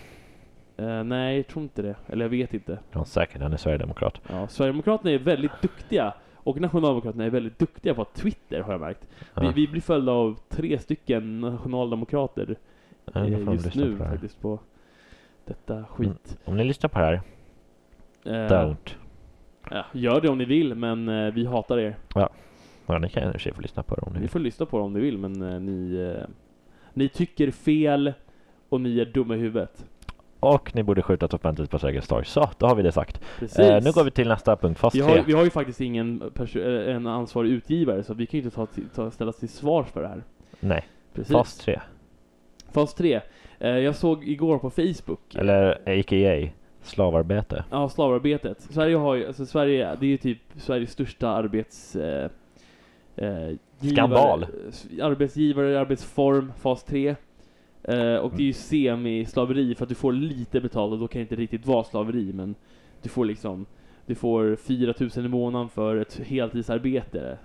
eh, 0.76 1.04
nej, 1.04 1.36
jag 1.36 1.46
tror 1.46 1.62
inte 1.62 1.82
det. 1.82 1.94
Eller 2.06 2.24
jag 2.24 2.30
vet 2.30 2.54
inte. 2.54 2.78
Ja, 2.92 3.04
säkert. 3.04 3.42
Han 3.42 3.52
är 3.52 3.56
Sverigedemokrat. 3.56 4.20
Ja, 4.28 4.48
Sverigedemokraterna 4.48 5.10
är 5.10 5.18
väldigt 5.18 5.62
duktiga. 5.62 6.14
Och 6.34 6.60
Nationaldemokraterna 6.60 7.24
är 7.24 7.30
väldigt 7.30 7.58
duktiga 7.58 7.94
på 7.94 8.04
Twitter 8.04 8.60
har 8.60 8.72
jag 8.72 8.80
märkt. 8.80 9.08
Vi, 9.34 9.46
Ja. 9.46 9.52
vi 9.56 9.68
blir 9.68 9.80
följda 9.80 10.12
av 10.12 10.38
tre 10.48 10.78
stycken 10.78 11.40
nationaldemokrater 11.40 12.56
Ja, 13.14 13.26
just 13.26 13.74
nu 13.74 13.96
på 13.96 14.04
faktiskt 14.04 14.40
på 14.40 14.58
detta 15.44 15.84
skit. 15.84 16.38
Om 16.44 16.56
ni 16.56 16.64
lyssnar 16.64 16.88
på 16.88 16.98
det 16.98 17.04
här, 17.04 17.20
Eh, 18.24 18.30
don't. 18.32 18.94
ja, 19.70 19.84
gör 19.92 20.20
det 20.20 20.28
om 20.28 20.38
ni 20.38 20.44
vill, 20.44 20.74
men 20.74 21.08
eh, 21.08 21.32
vi 21.34 21.46
hatar 21.46 21.78
er. 21.78 21.96
Ja, 22.14 22.98
ni 22.98 23.08
kan 23.08 23.22
i 23.22 23.28
och 23.28 23.32
för 23.32 23.38
sig 23.38 23.52
få 23.52 23.60
lyssna 23.60 23.82
på 23.82 23.94
det 23.94 24.02
om 24.02 24.12
ni 24.12 24.18
Ni 24.18 24.20
vill. 24.20 24.30
får 24.30 24.38
lyssna 24.40 24.66
på 24.66 24.76
det 24.78 24.82
om 24.84 24.92
ni 24.92 25.00
vill, 25.00 25.18
men 25.18 25.42
eh, 25.42 25.60
ni, 25.60 26.16
ni 26.96 27.08
tycker 27.08 27.50
fel 27.50 28.12
och 28.68 28.80
ni 28.80 29.00
är 29.00 29.04
dumma 29.04 29.36
i 29.36 29.38
huvudet. 29.38 29.86
Och 30.40 30.74
ni 30.74 30.82
borde 30.82 31.02
skjuta 31.02 31.26
offentligt 31.26 31.70
på 31.70 31.78
Sergels 31.78 32.08
torg. 32.08 32.24
Så, 32.24 32.50
då 32.58 32.66
har 32.66 32.74
vi 32.74 32.82
det 32.82 32.92
sagt. 32.92 33.20
Precis. 33.38 33.58
Eh, 33.58 33.82
nu 33.84 33.92
går 33.92 34.04
vi 34.04 34.10
till 34.10 34.28
nästa 34.28 34.56
punkt, 34.56 34.78
fas 34.78 34.94
vi, 34.94 35.00
3. 35.00 35.08
har, 35.08 35.24
vi 35.24 35.32
har 35.32 35.44
ju 35.44 35.50
faktiskt 35.50 35.80
ingen 35.80 36.22
eh, 36.54 36.94
en 36.94 37.06
ansvarig 37.06 37.50
utgivare, 37.50 38.02
så 38.02 38.14
vi 38.14 38.26
kan 38.26 38.40
ju 38.40 38.44
inte 38.44 38.56
ta, 38.56 38.66
ta, 38.94 39.10
ställas 39.10 39.36
till 39.36 39.48
svars 39.48 39.86
för 39.86 40.02
det 40.02 40.08
här. 40.08 40.22
Nej, 40.60 40.88
Precis. 41.14 41.32
fas 41.32 41.58
3. 41.58 41.80
Fas 42.72 42.94
3. 42.94 43.20
Eh, 43.58 43.70
jag 43.70 43.96
såg 43.96 44.28
igår 44.28 44.58
på 44.58 44.70
Facebook. 44.70 45.34
Eller 45.34 45.70
a.k.a. 45.70 46.48
slavarbete. 46.82 47.64
Ja, 47.70 47.88
slavarbetet. 47.88 48.60
Sverige 48.60 48.96
har 48.96 49.14
ju, 49.14 49.26
alltså 49.26 49.46
Sverige, 49.46 49.96
det 50.00 50.06
är 50.06 50.10
ju 50.10 50.16
typ 50.16 50.38
Sveriges 50.56 50.90
största 50.90 51.28
arbets... 51.28 51.96
Eh, 51.96 52.30
eh, 53.16 53.56
Skandal. 53.80 54.46
s- 54.68 54.86
Arbetsgivare, 55.02 55.80
arbetsform, 55.80 56.52
fas 56.58 56.84
3. 56.84 57.08
Eh, 57.82 58.14
och 58.16 58.30
det 58.36 58.42
är 58.42 58.46
ju 58.46 58.52
semi-slaveri 58.52 59.74
för 59.74 59.82
att 59.84 59.88
du 59.88 59.94
får 59.94 60.12
lite 60.12 60.60
betalt 60.60 60.92
och 60.92 60.98
då 60.98 61.08
kan 61.08 61.18
det 61.18 61.22
inte 61.22 61.36
riktigt 61.36 61.66
vara 61.66 61.84
slaveri 61.84 62.32
men 62.32 62.54
du 63.02 63.08
får 63.08 63.24
liksom 63.24 63.66
du 64.06 64.14
får 64.14 64.56
4000 64.56 65.24
i 65.24 65.28
månaden 65.28 65.68
för 65.68 65.96
ett 65.96 66.20
heltidsarbete. 66.26 67.38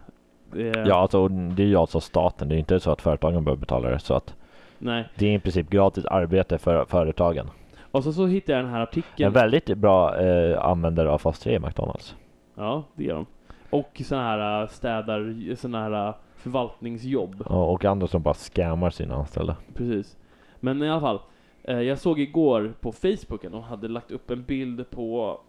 Eh, 0.56 0.66
Ja, 0.86 0.96
alltså 0.96 1.28
det 1.28 1.64
är 1.64 1.68
ju 1.68 1.76
alltså 1.76 2.00
staten. 2.00 2.50
Det 2.50 2.56
är 2.56 2.60
inte 2.60 2.80
så 2.80 2.92
att 2.92 3.02
företagen 3.02 3.44
behöver 3.44 3.60
betala 3.60 3.90
det. 3.90 4.00
Så 4.00 4.14
att 4.14 4.36
Nej. 4.80 5.08
det 5.16 5.26
är 5.28 5.36
i 5.36 5.40
princip 5.40 5.70
gratis 5.70 6.06
arbete 6.06 6.58
för 6.58 6.86
företagen. 6.86 7.48
Och 7.92 8.04
så, 8.04 8.14
så 8.14 8.26
hittade 8.28 8.58
jag 8.58 8.66
den 8.66 8.72
här 8.72 8.80
En 8.82 8.84
artikeln. 8.88 9.34
väldigt 9.34 9.78
bra 9.78 10.20
eh, 10.22 10.66
användare 10.66 11.10
av 11.10 11.18
fas 11.18 11.40
3 11.40 11.54
i 11.56 11.60
McDonalds. 11.60 12.16
Ja, 12.56 12.84
det 12.96 13.10
är 13.10 13.14
de. 13.14 13.26
Och 13.72 14.02
såna 14.06 14.22
här 14.22 14.62
äh, 14.62 14.68
städar, 14.68 15.56
såna 15.56 15.82
här 15.82 16.08
äh, 16.08 16.16
förvaltningsjobb. 16.36 17.44
Ja, 17.50 17.66
Och 17.66 17.86
andra 17.86 18.08
som 18.08 18.22
bara 18.22 18.34
scammar 18.34 18.90
sina 18.90 19.16
anställda. 19.16 19.56
Precis. 19.74 20.18
Men 20.60 20.84
i 20.84 20.90
alla 20.90 21.02
fall. 21.02 21.20
Eh, 21.64 21.80
jag 21.82 21.98
såg 22.00 22.20
igår 22.20 22.74
på 22.82 22.92
Facebook 22.92 23.46
att 23.46 23.52
de 23.52 23.64
hade 23.64 23.88
lagt 23.88 24.12
upp 24.12 24.32
en 24.32 24.44
bild 24.44 24.90
på 24.90 25.40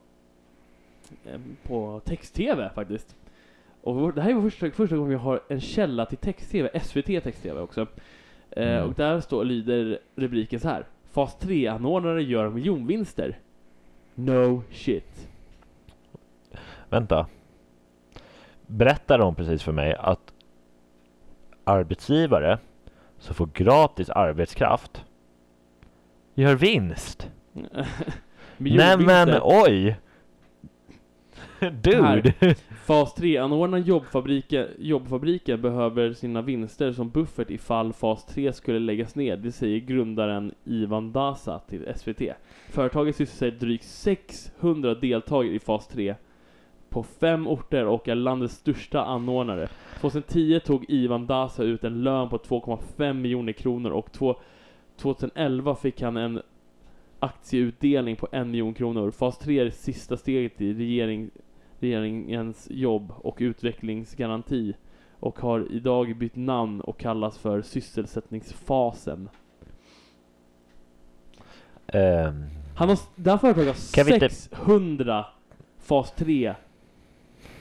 på 1.62 2.00
text-tv 2.04 2.70
faktiskt. 2.74 3.16
Och 3.82 4.14
det 4.14 4.22
här 4.22 4.30
är 4.30 4.40
första, 4.42 4.70
första 4.70 4.96
gången 4.96 5.10
vi 5.10 5.16
har 5.16 5.40
en 5.48 5.60
källa 5.60 6.06
till 6.06 6.18
text-tv, 6.18 6.80
SVT 6.80 7.06
text-tv 7.24 7.60
också. 7.60 7.80
Eh, 8.50 8.68
Mm. 8.72 8.88
Och 8.88 8.94
där 8.94 9.20
står, 9.20 9.44
lyder 9.44 9.98
rubriken 10.16 10.60
så 10.60 10.68
här. 10.68 10.86
Fas 11.10 11.36
3-anordnare 11.40 12.20
gör 12.22 12.48
miljonvinster. 12.50 13.38
No 14.14 14.62
shit. 14.70 15.28
Vänta. 16.88 17.26
Berättade 18.72 19.22
de 19.22 19.34
precis 19.34 19.62
för 19.62 19.72
mig 19.72 19.94
att 19.94 20.32
arbetsgivare 21.64 22.58
som 23.18 23.34
får 23.34 23.48
gratis 23.54 24.10
arbetskraft 24.10 25.04
gör 26.34 26.54
vinst? 26.54 27.30
Nej 28.56 28.98
men 28.98 29.40
oj! 29.42 29.96
Dude! 31.60 32.34
Fas 32.84 33.16
3-anordnaren 33.16 33.84
jobbfabriken, 33.84 34.68
jobbfabriken 34.78 35.62
behöver 35.62 36.12
sina 36.12 36.42
vinster 36.42 36.92
som 36.92 37.10
buffert 37.10 37.50
ifall 37.50 37.92
Fas 37.92 38.26
3 38.26 38.52
skulle 38.52 38.78
läggas 38.78 39.14
ned. 39.14 39.38
Det 39.38 39.52
säger 39.52 39.80
grundaren 39.80 40.54
Ivan 40.64 41.12
Dasa 41.12 41.58
till 41.58 41.88
SVT. 41.96 42.22
Företaget 42.70 43.16
sysselsätter 43.16 43.58
drygt 43.58 43.84
600 43.84 44.94
deltagare 44.94 45.54
i 45.54 45.58
Fas 45.58 45.88
3 45.88 46.14
på 46.92 47.02
fem 47.02 47.46
orter 47.46 47.86
och 47.86 48.08
är 48.08 48.14
landets 48.14 48.54
största 48.54 49.04
anordnare. 49.04 49.68
2010 50.00 50.60
tog 50.64 50.84
Ivan 50.88 51.26
Dasa 51.26 51.62
ut 51.62 51.84
en 51.84 52.02
lön 52.02 52.28
på 52.28 52.38
2,5 52.38 53.12
miljoner 53.12 53.52
kronor 53.52 53.90
och 53.90 54.12
två- 54.12 54.36
2011 54.96 55.74
fick 55.74 56.02
han 56.02 56.16
en 56.16 56.42
aktieutdelning 57.18 58.16
på 58.16 58.28
en 58.32 58.50
miljon 58.50 58.74
kronor. 58.74 59.10
Fas 59.10 59.38
3 59.38 59.60
är 59.60 59.64
det 59.64 59.70
sista 59.70 60.16
steget 60.16 60.60
i 60.60 60.72
regering, 60.74 61.30
regeringens 61.78 62.68
jobb 62.70 63.12
och 63.16 63.36
utvecklingsgaranti 63.40 64.74
och 65.20 65.38
har 65.38 65.66
idag 65.70 66.16
bytt 66.16 66.36
namn 66.36 66.80
och 66.80 66.98
kallas 66.98 67.38
för 67.38 67.62
sysselsättningsfasen. 67.62 69.28
Ehm, 71.86 72.44
Han 72.76 72.88
har, 72.88 72.98
det 73.16 73.30
här 73.30 73.38
företaget 73.38 73.68
har 73.68 73.94
Kan 73.94 74.06
vi 74.06 74.14
inte- 74.14 74.28
600 74.28 75.26
fas 75.78 76.12
3 76.16 76.54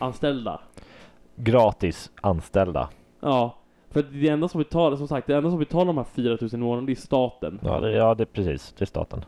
anställda. 0.01 0.59
gratis 1.35 2.11
anställda. 2.21 2.89
Ja, 3.19 3.55
för 3.89 4.01
det 4.03 4.27
enda 4.27 4.47
som 4.47 4.57
betalar, 4.59 4.97
som 4.97 5.07
sagt, 5.07 5.27
det 5.27 5.35
enda 5.35 5.49
som 5.49 5.59
betalar 5.59 5.85
de 5.85 5.97
här 5.97 6.03
4000 6.03 6.59
i 6.59 6.63
månaden, 6.63 6.85
det 6.85 6.91
är 6.93 6.95
staten. 6.95 7.59
Ja, 7.63 7.79
det, 7.79 7.91
ja, 7.91 8.15
det 8.15 8.23
är 8.23 8.25
precis. 8.25 8.73
Det 8.77 8.83
är 8.83 8.85
staten. 8.85 9.25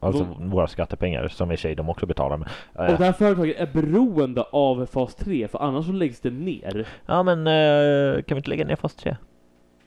Alltså 0.00 0.24
De- 0.24 0.50
våra 0.50 0.66
skattepengar 0.66 1.28
som 1.28 1.52
i 1.52 1.56
sig 1.56 1.74
de 1.74 1.88
också 1.88 2.06
betalar. 2.06 2.50
Och 2.74 2.84
eh, 2.84 2.98
det 2.98 3.04
här 3.04 3.12
företaget 3.12 3.56
är 3.56 3.66
beroende 3.72 4.42
av 4.42 4.86
fas 4.86 5.14
3, 5.14 5.48
för 5.48 5.58
annars 5.58 5.86
så 5.86 5.92
läggs 5.92 6.20
det 6.20 6.30
ner. 6.30 6.88
ja 7.06 7.22
men 7.22 7.46
eh, 7.46 8.22
kan 8.22 8.34
vi 8.34 8.38
inte 8.38 8.50
lägga 8.50 8.64
ner 8.64 8.76
fas 8.76 8.94
3? 8.94 9.16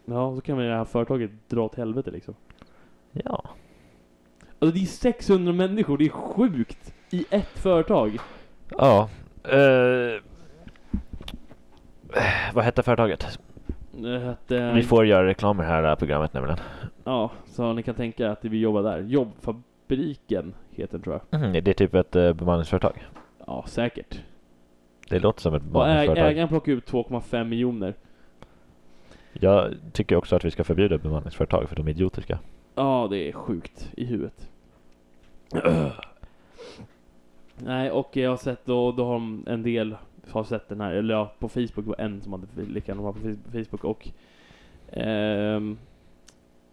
Ja, 0.06 0.36
så 0.36 0.42
kan 0.42 0.56
man 0.56 0.66
det 0.66 0.76
här 0.76 0.86
företaget 0.86 1.32
dra 1.50 1.62
åt 1.64 1.76
helvete 1.76 2.12
liksom. 2.12 2.36
Ja. 3.12 3.44
Alltså 4.60 4.76
det 4.76 4.82
är 4.82 4.86
600 4.86 5.54
människor, 5.54 5.98
det 5.98 6.06
är 6.06 6.10
sjukt! 6.10 6.94
I 7.10 7.26
ett 7.30 7.60
företag. 7.60 8.18
Ja. 8.78 9.10
Eh, 9.44 10.22
vad 12.54 12.64
hette 12.64 12.84
företaget? 12.84 13.40
Det 13.92 14.20
hette... 14.20 14.72
Vi 14.72 14.84
får 14.84 15.06
göra 15.06 15.28
reklam 15.28 15.60
i 15.60 15.64
det 15.64 15.70
här 15.70 15.96
programmet 15.96 16.34
nämligen. 16.34 16.58
Ja, 17.04 17.32
så 17.46 17.74
ni 17.74 17.84
kan 17.84 17.96
tänka 17.96 18.32
att 18.32 18.46
vi 18.46 18.60
jobbar 18.60 18.84
där. 18.84 19.00
Jobbfabriken 19.00 20.54
heter 20.72 20.92
den 20.92 21.02
tror 21.02 21.20
jag. 21.30 21.42
Mm, 21.42 21.64
det 21.64 21.72
är 21.72 21.74
typ 21.74 21.96
ett 21.96 22.16
eh, 22.16 22.34
bemanningsföretag. 22.34 23.08
Ja, 23.48 23.66
säkert. 23.68 24.22
Det 25.10 25.20
låter 25.20 25.42
som 25.42 25.54
ett 25.54 25.64
bemanningsföretag. 25.64 26.32
ägaren 26.32 26.48
plockar 26.48 26.72
ut 26.72 26.92
2,5 26.92 27.44
miljoner. 27.44 27.94
Jag 29.34 29.74
tycker 29.92 30.16
också 30.16 30.36
att 30.36 30.46
vi 30.46 30.52
ska 30.52 30.64
förbjuda 30.64 30.98
bemanningsföretag 30.98 31.70
för 31.70 31.76
de 31.76 31.88
är 31.88 31.92
idiotiska. 31.92 32.40
Ja, 32.76 33.08
det 33.10 33.30
är 33.30 33.32
sjukt 33.32 33.92
i 33.98 34.06
huvudet. 34.06 34.50
Nej, 37.66 37.92
och 37.92 38.18
jag 38.18 38.30
har 38.30 38.38
sett 38.38 38.66
då, 38.66 38.92
då 38.92 39.06
har 39.06 39.14
de 39.14 39.44
en 39.48 39.64
del 39.64 39.96
har 40.32 40.44
sett 40.44 40.70
den 40.70 40.82
här, 40.82 40.94
eller 40.94 41.14
ja, 41.14 41.32
på 41.40 41.50
Facebook 41.50 41.86
var 41.86 42.02
en 42.02 42.22
som 42.22 42.34
hade 42.34 42.48
lika 42.56 42.92
gärna 42.92 43.02
vara 43.02 43.14
på 43.14 43.20
Facebook 43.52 43.84
och 43.84 44.10
ehm, 44.92 45.78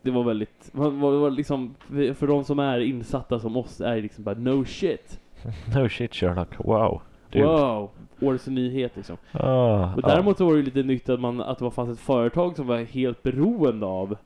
det 0.03 0.11
var 0.11 0.25
väldigt, 0.25 0.71
var, 0.73 0.91
var, 0.91 1.13
var 1.13 1.31
liksom, 1.31 1.75
för 1.89 2.27
de 2.27 2.45
som 2.45 2.59
är 2.59 2.81
insatta 2.81 3.39
som 3.39 3.57
oss 3.57 3.81
är 3.81 3.97
det 3.97 4.03
liksom 4.03 4.25
bara 4.25 4.35
no 4.35 4.65
shit. 4.65 5.21
No 5.77 5.89
shit 5.89 6.15
Sherlock, 6.15 6.65
wow. 6.65 7.01
Dude. 7.31 7.45
Wow! 7.47 7.91
Årets 8.21 8.47
nyhet 8.47 8.97
liksom. 8.97 9.17
Ah, 9.33 9.95
Och 9.95 10.03
däremot 10.03 10.39
så 10.39 10.47
var 10.47 10.57
det 10.57 10.63
lite 10.63 10.83
nytt 10.83 11.09
att, 11.09 11.21
man, 11.21 11.41
att 11.41 11.59
det 11.59 11.65
var 11.65 11.71
fanns 11.71 11.91
ett 11.91 12.05
företag 12.05 12.57
som 12.57 12.67
var 12.67 12.79
helt 12.79 13.23
beroende 13.23 13.87
av. 13.87 14.17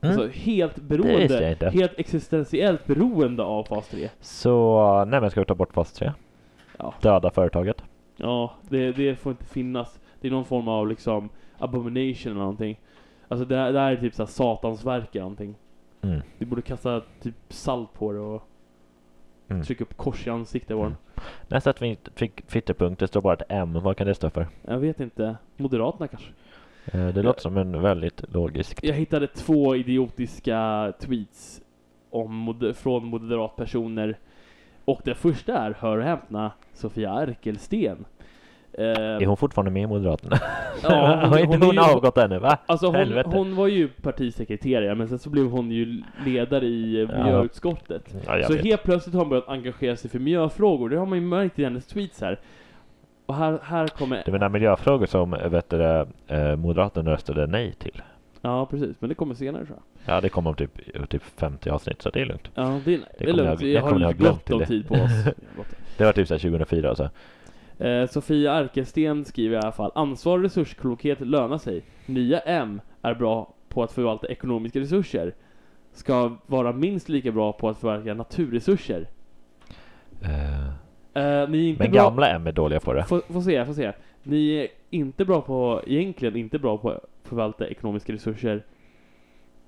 mm. 0.00 0.12
Alltså 0.20 0.38
helt 0.40 0.76
beroende, 0.76 1.70
helt 1.72 1.98
existentiellt 1.98 2.86
beroende 2.86 3.42
av 3.42 3.64
fas 3.64 3.88
3. 3.88 4.08
Så, 4.20 5.04
nej 5.04 5.20
men 5.20 5.30
ska 5.30 5.40
vi 5.40 5.46
ta 5.46 5.54
bort 5.54 5.72
fas 5.74 5.92
3? 5.92 6.12
Ja. 6.78 6.94
Döda 7.00 7.30
företaget? 7.30 7.82
Ja, 8.16 8.52
det, 8.68 8.92
det 8.92 9.16
får 9.16 9.32
inte 9.32 9.44
finnas. 9.44 10.00
Det 10.20 10.28
är 10.28 10.32
någon 10.32 10.44
form 10.44 10.68
av 10.68 10.88
liksom 10.88 11.28
abomination 11.58 12.32
eller 12.32 12.40
någonting. 12.40 12.80
Alltså 13.28 13.44
det, 13.46 13.56
här- 13.56 13.72
det 13.72 13.80
här 13.80 13.92
är 13.92 13.96
typ 13.96 14.14
såhär 14.14 14.26
satansverk 14.30 15.08
eller 15.14 15.20
någonting. 15.22 15.54
Mm. 16.02 16.20
Vi 16.38 16.46
borde 16.46 16.62
kasta 16.62 17.02
typ 17.22 17.34
salt 17.48 17.92
på 17.92 18.12
det 18.12 18.18
och 18.20 18.42
Mm. 19.50 19.62
trycka 19.62 19.84
upp 19.84 19.96
kors 19.96 20.26
i 20.26 20.30
ansiktet 20.30 20.76
på 20.76 20.82
den. 20.82 20.96
Nästa 21.48 21.72
twit- 21.72 22.08
fick 22.14 22.42
Twitterpunkt, 22.46 23.00
det 23.00 23.06
står 23.08 23.20
bara 23.20 23.34
ett 23.34 23.42
M. 23.48 23.78
Vad 23.82 23.96
kan 23.96 24.06
det 24.06 24.14
stå 24.14 24.30
för? 24.30 24.46
Jag 24.62 24.78
vet 24.78 25.00
inte. 25.00 25.36
Moderaterna 25.56 26.08
kanske? 26.08 26.30
Eh, 26.92 27.08
Det 27.08 27.22
låter 27.22 27.40
som 27.40 27.56
en 27.56 27.82
väldigt 27.82 28.24
logisk... 28.34 28.78
Jag 28.82 28.94
hittade 28.94 29.26
två 29.26 29.76
idiotiska 29.76 30.92
tweets 31.00 31.60
om 32.10 32.34
mod- 32.34 32.76
från 32.76 33.04
moderatpersoner. 33.06 34.18
Och 34.84 35.00
det 35.04 35.14
första 35.14 35.58
är, 35.58 35.74
hör 35.80 35.98
och 35.98 36.04
häpna, 36.04 36.52
Sofia 36.74 37.10
Arkelsten. 37.10 38.04
Eh, 38.72 38.84
Är 38.88 39.26
hon 39.26 39.36
fortfarande 39.36 39.70
med 39.70 39.82
i 39.82 39.86
Moderaterna? 39.86 40.36
Ja, 40.82 41.20
hon- 41.22 41.28
har 41.30 41.38
inte 41.38 41.56
hon 41.66 41.78
hon, 41.78 41.78
avgått 41.78 42.18
ännu 42.18 42.38
va? 42.38 42.58
Alltså 42.66 42.86
hon, 42.86 43.22
hon 43.24 43.56
var 43.56 43.66
ju 43.68 43.88
partisekreterare, 43.88 44.94
men 44.94 45.08
sen 45.08 45.18
så 45.18 45.30
blev 45.30 45.46
hon 45.50 45.70
ju 45.70 46.02
ledare 46.26 46.66
i 46.66 47.00
eh, 47.02 47.08
Ja. 47.12 47.24
miljöutskottet. 47.24 48.14
Ja, 48.26 48.42
så 48.46 48.52
vet. 48.52 48.64
helt 48.64 48.82
plötsligt 48.82 49.14
har 49.14 49.20
hon 49.22 49.28
börjat 49.30 49.48
engagera 49.48 49.96
sig 49.96 50.10
för 50.10 50.18
miljöfrågor. 50.18 50.88
Det 50.88 50.96
har 50.98 51.06
man 51.06 51.18
ju 51.18 51.24
märkt 51.24 51.58
i 51.58 51.64
hennes 51.64 51.86
tweets 51.86 52.20
här. 52.20 52.40
Och 53.28 53.34
här, 53.34 53.58
här 53.62 53.86
kommer... 53.88 54.22
Det 54.24 54.32
menar 54.32 54.48
miljöfrågor 54.48 55.06
som 55.06 55.30
vet 55.30 55.70
du, 55.70 55.78
det, 55.78 56.06
eh, 56.28 56.56
Moderaterna 56.56 57.10
röstade 57.10 57.46
nej 57.46 57.72
till. 57.72 58.02
Ja, 58.40 58.66
precis. 58.66 58.96
Men 59.00 59.08
det 59.08 59.14
kommer 59.14 59.34
senare 59.34 59.64
tror 59.66 59.78
jag. 60.04 60.14
Ja, 60.16 60.20
det 60.20 60.28
kommer 60.28 60.50
om 60.50 60.56
typ, 60.56 61.08
typ 61.10 61.22
50 61.22 61.70
avsnitt 61.70 62.02
så 62.02 62.10
det 62.10 62.20
är 62.20 62.26
lugnt. 62.26 62.50
Ja, 62.54 62.80
det, 62.84 62.94
är- 62.94 63.00
det 63.18 63.24
är 63.24 63.30
kommer 63.30 63.44
lugnt. 63.44 63.60
jag- 63.60 63.70
det 63.74 63.78
har 63.80 63.90
jag 63.90 63.98
lite 64.00 64.12
glömt 64.12 64.36
gott 64.48 64.50
om 64.54 64.58
det. 64.58 64.66
tid 64.66 64.88
på 64.88 64.94
oss. 64.94 65.10
Det 65.96 66.04
var 66.04 66.12
typ 66.12 66.28
så 66.28 66.34
här 66.34 66.38
2004 66.38 66.94
så. 66.94 67.08
Eh, 67.84 68.06
Sofia 68.08 68.52
Arkelsten 68.52 69.24
skriver 69.24 69.56
i 69.56 69.60
alla 69.60 69.72
fall 69.72 69.92
Ansvar 69.94 70.36
och 70.38 70.42
resursklokhet 70.44 71.20
lönar 71.20 71.58
sig. 71.58 71.82
Nya 72.06 72.38
M 72.38 72.80
är 73.02 73.14
bra 73.14 73.54
på 73.68 73.82
att 73.82 73.92
förvalta 73.92 74.26
ekonomiska 74.28 74.80
resurser. 74.80 75.34
Ska 75.92 76.36
vara 76.46 76.72
minst 76.72 77.08
lika 77.08 77.32
bra 77.32 77.52
på 77.52 77.68
att 77.68 77.78
förvalta 77.78 78.14
naturresurser. 78.14 79.08
Eh, 80.22 80.72
Eh, 81.18 81.48
ni 81.48 81.64
är 81.64 81.68
inte 81.68 81.82
men 81.82 81.92
bra... 81.92 82.02
gamla 82.02 82.28
M 82.30 82.46
är 82.46 82.52
dåliga 82.52 82.80
på 82.80 82.92
det. 82.92 83.04
Få, 83.04 83.20
få 83.28 83.42
se, 83.42 83.64
få 83.64 83.74
se. 83.74 83.92
Ni 84.22 84.54
är 84.54 84.68
inte 84.90 85.24
bra 85.24 85.40
på, 85.40 85.82
egentligen 85.86 86.36
inte 86.36 86.58
bra 86.58 86.78
på 86.78 86.90
att 86.90 87.04
förvalta 87.22 87.68
ekonomiska 87.68 88.12
resurser. 88.12 88.64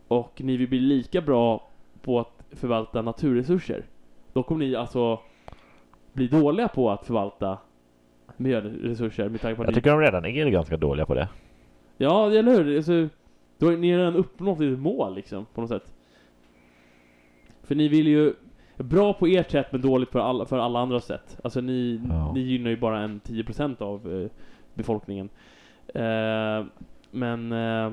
Och 0.08 0.32
ni 0.36 0.56
vill 0.56 0.68
bli 0.68 0.80
lika 0.80 1.20
bra 1.20 1.68
på 2.02 2.20
att 2.20 2.44
förvalta 2.50 3.02
naturresurser. 3.02 3.84
Då 4.32 4.42
kommer 4.42 4.66
ni 4.66 4.76
alltså 4.76 5.18
bli 6.12 6.26
dåliga 6.28 6.68
på 6.68 6.90
att 6.90 7.06
förvalta 7.06 7.58
miljöresurser 8.36 9.28
med 9.28 9.40
tanke 9.40 9.56
på 9.56 9.62
att 9.62 9.66
Jag 9.66 9.72
ni... 9.72 9.74
tycker 9.74 9.90
de 9.90 10.00
redan 10.00 10.24
är 10.24 10.50
ganska 10.50 10.76
dåliga 10.76 11.06
på 11.06 11.14
det. 11.14 11.28
Ja, 11.96 12.32
eller 12.32 12.52
hur? 12.52 12.76
Alltså, 12.76 13.08
då 13.58 13.66
har 13.66 13.76
ni 13.76 13.96
redan 13.96 14.16
uppnått 14.16 14.60
ett 14.60 14.78
mål 14.78 15.14
liksom, 15.14 15.46
på 15.54 15.60
något 15.60 15.70
sätt. 15.70 15.94
För 17.62 17.74
ni 17.74 17.88
vill 17.88 18.08
ju... 18.08 18.34
Bra 18.84 19.12
på 19.12 19.26
ert 19.26 19.50
sätt 19.50 19.72
men 19.72 19.80
dåligt 19.80 20.10
på 20.10 20.20
alla, 20.20 20.44
för 20.44 20.58
alla 20.58 20.78
andra 20.78 21.00
sätt. 21.00 21.38
Alltså 21.44 21.60
ni, 21.60 22.00
Ja. 22.08 22.32
ni 22.34 22.40
gynnar 22.40 22.70
ju 22.70 22.76
bara 22.76 22.98
en 23.00 23.20
10% 23.20 23.82
av 23.82 24.22
eh, 24.22 24.30
befolkningen. 24.74 25.28
Eh, 25.94 26.64
men... 27.10 27.52
Eh, 27.52 27.92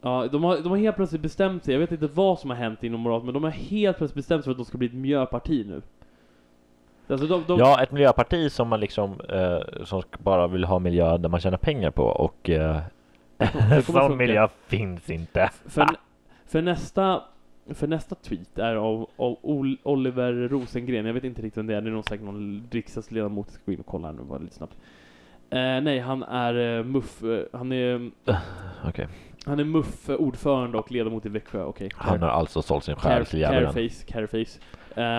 ja, 0.00 0.28
de 0.32 0.44
har, 0.44 0.56
de 0.56 0.68
har 0.68 0.76
helt 0.76 0.96
plötsligt 0.96 1.22
bestämt 1.22 1.64
sig. 1.64 1.74
Jag 1.74 1.80
vet 1.80 1.92
inte 1.92 2.06
vad 2.06 2.38
som 2.38 2.50
har 2.50 2.56
hänt 2.56 2.84
inom 2.84 3.00
Moderaterna, 3.00 3.24
men 3.26 3.34
de 3.34 3.44
har 3.44 3.50
helt 3.50 3.96
plötsligt 3.98 4.16
bestämt 4.16 4.44
sig 4.44 4.44
för 4.44 4.50
att 4.50 4.56
de 4.58 4.64
ska 4.64 4.78
bli 4.78 4.86
ett 4.86 4.94
miljöparti 4.94 5.66
nu. 5.66 5.82
Alltså 7.08 7.26
de, 7.26 7.44
de, 7.46 7.58
Ja, 7.58 7.82
ett 7.82 7.92
miljöparti 7.92 8.52
som 8.52 8.68
man 8.68 8.80
liksom 8.80 9.20
eh, 9.28 9.84
som 9.84 10.02
bara 10.18 10.46
vill 10.46 10.64
ha 10.64 10.78
miljö 10.78 11.16
där 11.18 11.28
man 11.28 11.40
tjänar 11.40 11.58
pengar 11.58 11.90
på 11.90 12.02
och 12.02 12.50
eh, 12.50 12.80
sån 13.82 14.16
miljö 14.16 14.48
finns 14.66 15.10
inte. 15.10 15.50
För, 15.66 15.86
för, 16.46 16.62
nästa, 16.62 17.22
för 17.74 17.86
nästa 17.86 18.14
tweet 18.14 18.58
är 18.58 18.74
av, 18.76 19.10
av 19.16 19.36
Ol- 19.42 19.78
Oliver 19.82 20.32
Rosengren. 20.32 21.06
Jag 21.06 21.14
vet 21.14 21.24
inte 21.24 21.42
riktigt 21.42 21.58
vem 21.58 21.66
det 21.66 21.74
är. 21.76 21.80
Det 21.80 21.88
är 21.88 21.92
nog 21.92 22.04
säkert 22.04 22.24
någon 22.26 22.68
riksdagsledamot. 22.70 23.46
Jag 23.48 23.54
ska 23.54 23.62
gå 23.66 23.72
in 23.72 23.80
och 23.80 23.86
kolla 23.86 24.08
här 24.08 24.14
nu 24.14 24.22
bara 24.22 24.38
lite 24.38 24.54
snabbt. 24.54 24.76
Eh, 25.50 25.58
nej, 25.58 25.98
han 25.98 26.22
är 26.22 26.78
eh, 26.78 26.84
MUF. 26.84 27.22
eh, 27.22 27.58
Han 27.58 27.72
är, 27.72 28.10
Okej. 28.88 29.08
han 29.46 29.60
är 29.60 29.64
MUF 29.64 30.10
ordförande 30.10 30.78
och 30.78 30.92
ledamot 30.92 31.26
i 31.26 31.28
Växjö. 31.28 31.62
Okej. 31.64 31.90
Han 31.94 32.22
har 32.22 32.28
alltså 32.28 32.62
sålt 32.62 32.84
sin 32.84 32.96
själ 32.96 33.26
till 33.26 33.38
djävulen. 33.40 33.72
Careface, 33.72 34.04
Careface. 34.12 34.60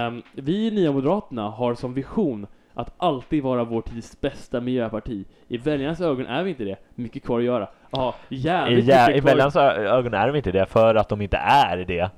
Um, 0.07 0.21
vi 0.33 0.67
i 0.67 0.71
Nya 0.71 0.91
Moderaterna 0.91 1.49
har 1.49 1.75
som 1.75 1.93
vision 1.93 2.47
att 2.73 2.93
alltid 2.97 3.43
vara 3.43 3.63
vår 3.63 3.81
tids 3.81 4.21
bästa 4.21 4.61
miljöparti. 4.61 5.25
I 5.47 5.57
väljarnas 5.57 6.01
ögon 6.01 6.25
är 6.25 6.43
vi 6.43 6.49
inte 6.49 6.63
det. 6.63 6.75
Mycket 6.95 7.23
kvar 7.23 7.39
att 7.39 7.45
göra. 7.45 7.67
Ja, 7.91 8.15
I, 8.29 8.35
jävligt 8.35 8.85
jä- 8.85 9.03
I 9.05 9.07
mycket. 9.07 9.23
Bellans 9.23 9.55
ö- 9.55 9.71
ögon 9.97 10.13
är 10.13 10.27
de 10.27 10.35
inte 10.37 10.51
det 10.51 10.65
för 10.65 10.95
att 10.95 11.09
de 11.09 11.21
inte 11.21 11.37
är 11.37 11.77
det. 11.77 12.09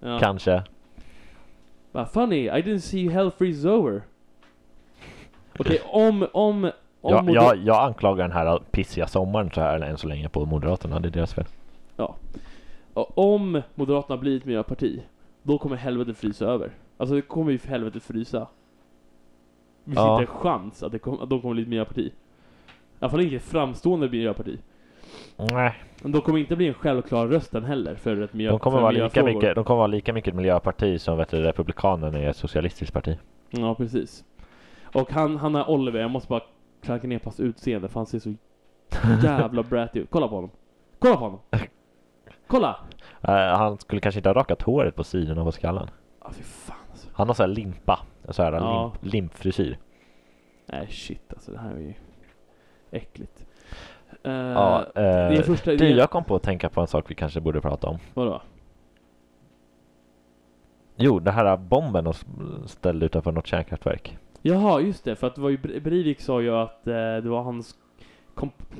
Ja. 0.00 0.18
Kanske. 0.18 0.62
Vad 1.92 2.10
funny, 2.10 2.36
I 2.46 2.50
didn't 2.62 2.78
see 2.78 3.08
hell 3.08 3.30
freeze 3.30 3.68
over. 3.68 4.02
Okej, 5.58 5.80
om, 5.86 6.26
om, 6.32 6.64
om 7.00 7.10
Jag, 7.10 7.30
jag, 7.30 7.56
jag 7.56 7.84
anklagar 7.84 8.24
den 8.28 8.32
här 8.36 8.58
pissiga 8.70 9.06
sommaren 9.06 9.50
så 9.50 9.60
här 9.60 9.80
än 9.80 9.98
så 9.98 10.08
länge 10.08 10.28
på 10.28 10.46
Moderaterna. 10.46 11.00
Det 11.00 11.08
är 11.08 11.10
deras 11.10 11.34
fel. 11.34 11.44
och 12.94 13.18
om 13.18 13.62
Moderaterna 13.74 14.16
blir 14.16 14.36
ett 14.36 14.44
miljöparti, 14.44 15.02
då 15.42 15.58
kommer 15.58 15.76
helvetet 15.76 16.18
frysa 16.18 16.46
över. 16.46 16.70
Alltså 16.96 17.14
det 17.14 17.22
kommer 17.22 17.52
ju 17.52 17.58
för 17.58 17.68
helvetet 17.68 18.02
frysa. 18.02 18.38
Det 18.38 18.46
finns 19.84 19.96
Ja. 19.96 20.20
inte 20.20 20.32
en 20.32 20.38
chans 20.38 20.82
att, 20.82 20.92
det 20.92 20.98
kom, 20.98 21.20
att 21.20 21.30
de 21.30 21.40
kommer 21.40 21.54
bli 21.54 21.62
ett 21.62 21.68
miljöparti. 21.68 22.06
I 22.06 22.12
alla 22.98 23.10
fall 23.10 23.20
inte 23.20 23.36
ett 23.36 23.42
framstående 23.42 24.08
miljöparti. 24.08 24.58
Nej. 25.36 25.74
Men 26.02 26.12
de 26.12 26.20
kommer 26.22 26.38
inte 26.38 26.56
bli 26.56 26.68
en 26.68 26.74
självklar 26.74 27.26
rösten 27.26 27.64
heller 27.64 27.94
för 27.94 28.20
ett 28.20 28.32
miljö, 28.32 28.50
De 28.50 28.58
kommer, 28.58 28.80
vara 28.80 28.90
lika 28.90 29.24
mycket, 29.24 29.54
de 29.54 29.64
kommer 29.64 29.78
vara 29.78 29.86
lika 29.86 30.12
mycket 30.12 30.28
ett 30.28 30.36
miljöparti 30.36 31.00
som 31.00 31.18
vet 31.18 31.28
du, 31.28 31.40
Republikanerna 31.42 32.18
är 32.18 32.28
ett 32.28 32.36
socialistiskt 32.36 32.94
parti. 32.94 33.18
Ja, 33.50 33.74
precis. 33.74 34.24
Och 34.94 35.12
han, 35.12 35.36
han 35.36 35.54
är 35.54 35.70
Oliver, 35.70 36.00
jag 36.00 36.10
måste 36.10 36.28
bara 36.28 36.42
klanka 36.82 37.06
ner 37.06 37.18
på 37.18 37.24
hans 37.24 37.40
utseende 37.40 37.88
för 37.88 38.00
han 38.00 38.06
ser 38.06 38.18
så 38.18 38.34
jävla 39.22 39.62
bratty 39.62 40.00
ut. 40.00 40.10
Kolla 40.10 40.28
på 40.28 40.34
honom. 40.34 40.50
Kolla 40.98 41.16
på 41.16 41.20
honom. 41.24 41.40
Kolla! 42.46 42.76
Eh, 43.22 43.34
han 43.58 43.78
skulle 43.78 44.00
kanske 44.00 44.18
inte 44.18 44.28
ha 44.28 44.34
rakat 44.34 44.62
håret 44.62 44.96
på 44.96 45.04
sidorna 45.04 45.44
på 45.44 45.52
skallen. 45.52 45.88
Ah, 46.18 46.30
fy 46.32 46.42
fan 46.42 46.76
alltså. 46.90 47.08
Han 47.12 47.26
har 47.26 47.34
så 47.34 47.42
här 47.42 47.48
limpa. 47.48 47.98
Så 48.28 48.42
här 48.42 48.52
Ja. 48.52 48.92
limp, 49.00 49.12
limpfrisyr. 49.14 49.78
Nej 50.66 50.86
shit 50.90 51.32
alltså, 51.32 51.52
det 51.52 51.58
här 51.58 51.70
är 51.74 51.78
ju 51.80 51.94
äckligt. 52.90 53.46
Uh, 54.26 54.32
Ja, 54.32 54.84
det 54.94 55.00
är 55.00 55.32
eh, 55.32 55.40
första... 55.42 55.70
du, 55.70 55.76
det 55.76 55.88
jag 55.88 56.10
kom 56.10 56.24
på 56.24 56.34
att 56.36 56.42
tänka 56.42 56.68
på 56.68 56.80
en 56.80 56.86
sak 56.86 57.04
vi 57.08 57.14
kanske 57.14 57.40
borde 57.40 57.60
prata 57.60 57.86
om. 57.86 57.98
Vadå? 58.14 58.42
Jo, 60.96 61.18
det 61.18 61.30
här 61.30 61.56
bomben 61.56 62.04
de 62.04 62.12
ställde 62.66 63.06
utanför 63.06 63.32
något 63.32 63.46
kärnkraftverk. 63.46 64.18
Jaha, 64.42 64.80
just 64.80 65.04
det. 65.04 65.16
För 65.16 65.26
att 65.26 65.34
det 65.34 65.40
var 65.40 65.50
ju, 65.50 65.56
Bre- 65.56 65.80
Breivik 65.80 66.20
sa 66.20 66.40
ju 66.40 66.54
att 66.56 66.86
eh, 66.86 66.92
det 66.94 67.28
var 67.28 67.42
hans 67.42 67.74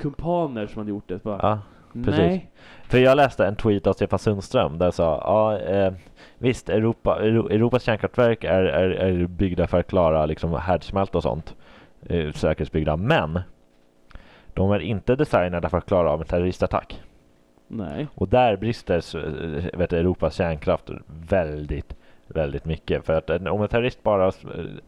kumpaner 0.01 0.67
som 0.67 0.79
hade 0.79 0.91
gjort 0.91 1.09
det. 1.09 1.23
Bara, 1.23 1.39
Ja, 1.43 1.59
precis. 2.05 2.19
Nej. 2.19 2.51
för 2.85 2.99
jag 2.99 3.17
läste 3.17 3.47
en 3.47 3.57
tweet 3.57 3.87
av 3.87 3.93
Stefan 3.93 4.19
Sundström 4.19 4.79
där 4.79 4.91
sa 4.91 5.23
ja, 5.25 5.59
eh, 5.59 5.93
visst, 6.39 6.69
Europa, 6.69 7.19
Euro, 7.23 7.49
Europas 7.49 7.83
kärnkraftverk 7.83 8.45
är, 8.45 8.63
är, 8.65 8.91
är 8.91 9.27
byggda 9.27 9.67
för 9.67 9.81
att 9.81 9.87
klara 9.87 10.27
liksom 10.27 10.53
härdsmälta 10.55 11.19
och 11.19 11.23
sånt. 11.23 11.57
Eh, 12.07 12.33
säkerhetsbyggda, 12.33 12.97
men 12.97 13.41
de 14.55 14.71
är 14.71 14.81
inte 14.81 15.17
designade 15.17 15.69
för 15.69 15.79
att 15.79 15.87
klara 15.87 16.11
av 16.11 16.21
en 16.21 16.27
terroristattack. 16.27 17.03
Nej. 17.69 18.07
Och 18.15 18.29
där 18.29 18.57
brister 18.57 19.77
vet 19.77 19.93
Europas 19.93 20.35
kärnkraft 20.35 20.91
väldigt, 21.07 21.97
väldigt 22.27 22.65
mycket. 22.65 23.07
För 23.07 23.13
att 23.13 23.31
om 23.31 23.63
en 23.63 23.69
terrorist 23.69 24.03
bara 24.03 24.33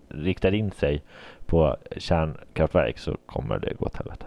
riktar 0.08 0.54
in 0.54 0.70
sig 0.70 1.02
på 1.46 1.76
kärnkraftverk 1.96 2.98
så 2.98 3.16
kommer 3.26 3.58
det 3.58 3.74
gå 3.74 3.86
åt 3.86 3.96
helvete. 3.96 4.26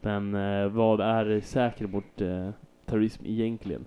Men 0.00 0.34
eh, 0.34 0.68
vad 0.68 1.00
är 1.00 1.40
säker 1.40 1.86
mot 1.86 2.20
eh, 2.20 2.50
terrorism 2.86 3.26
egentligen? 3.26 3.84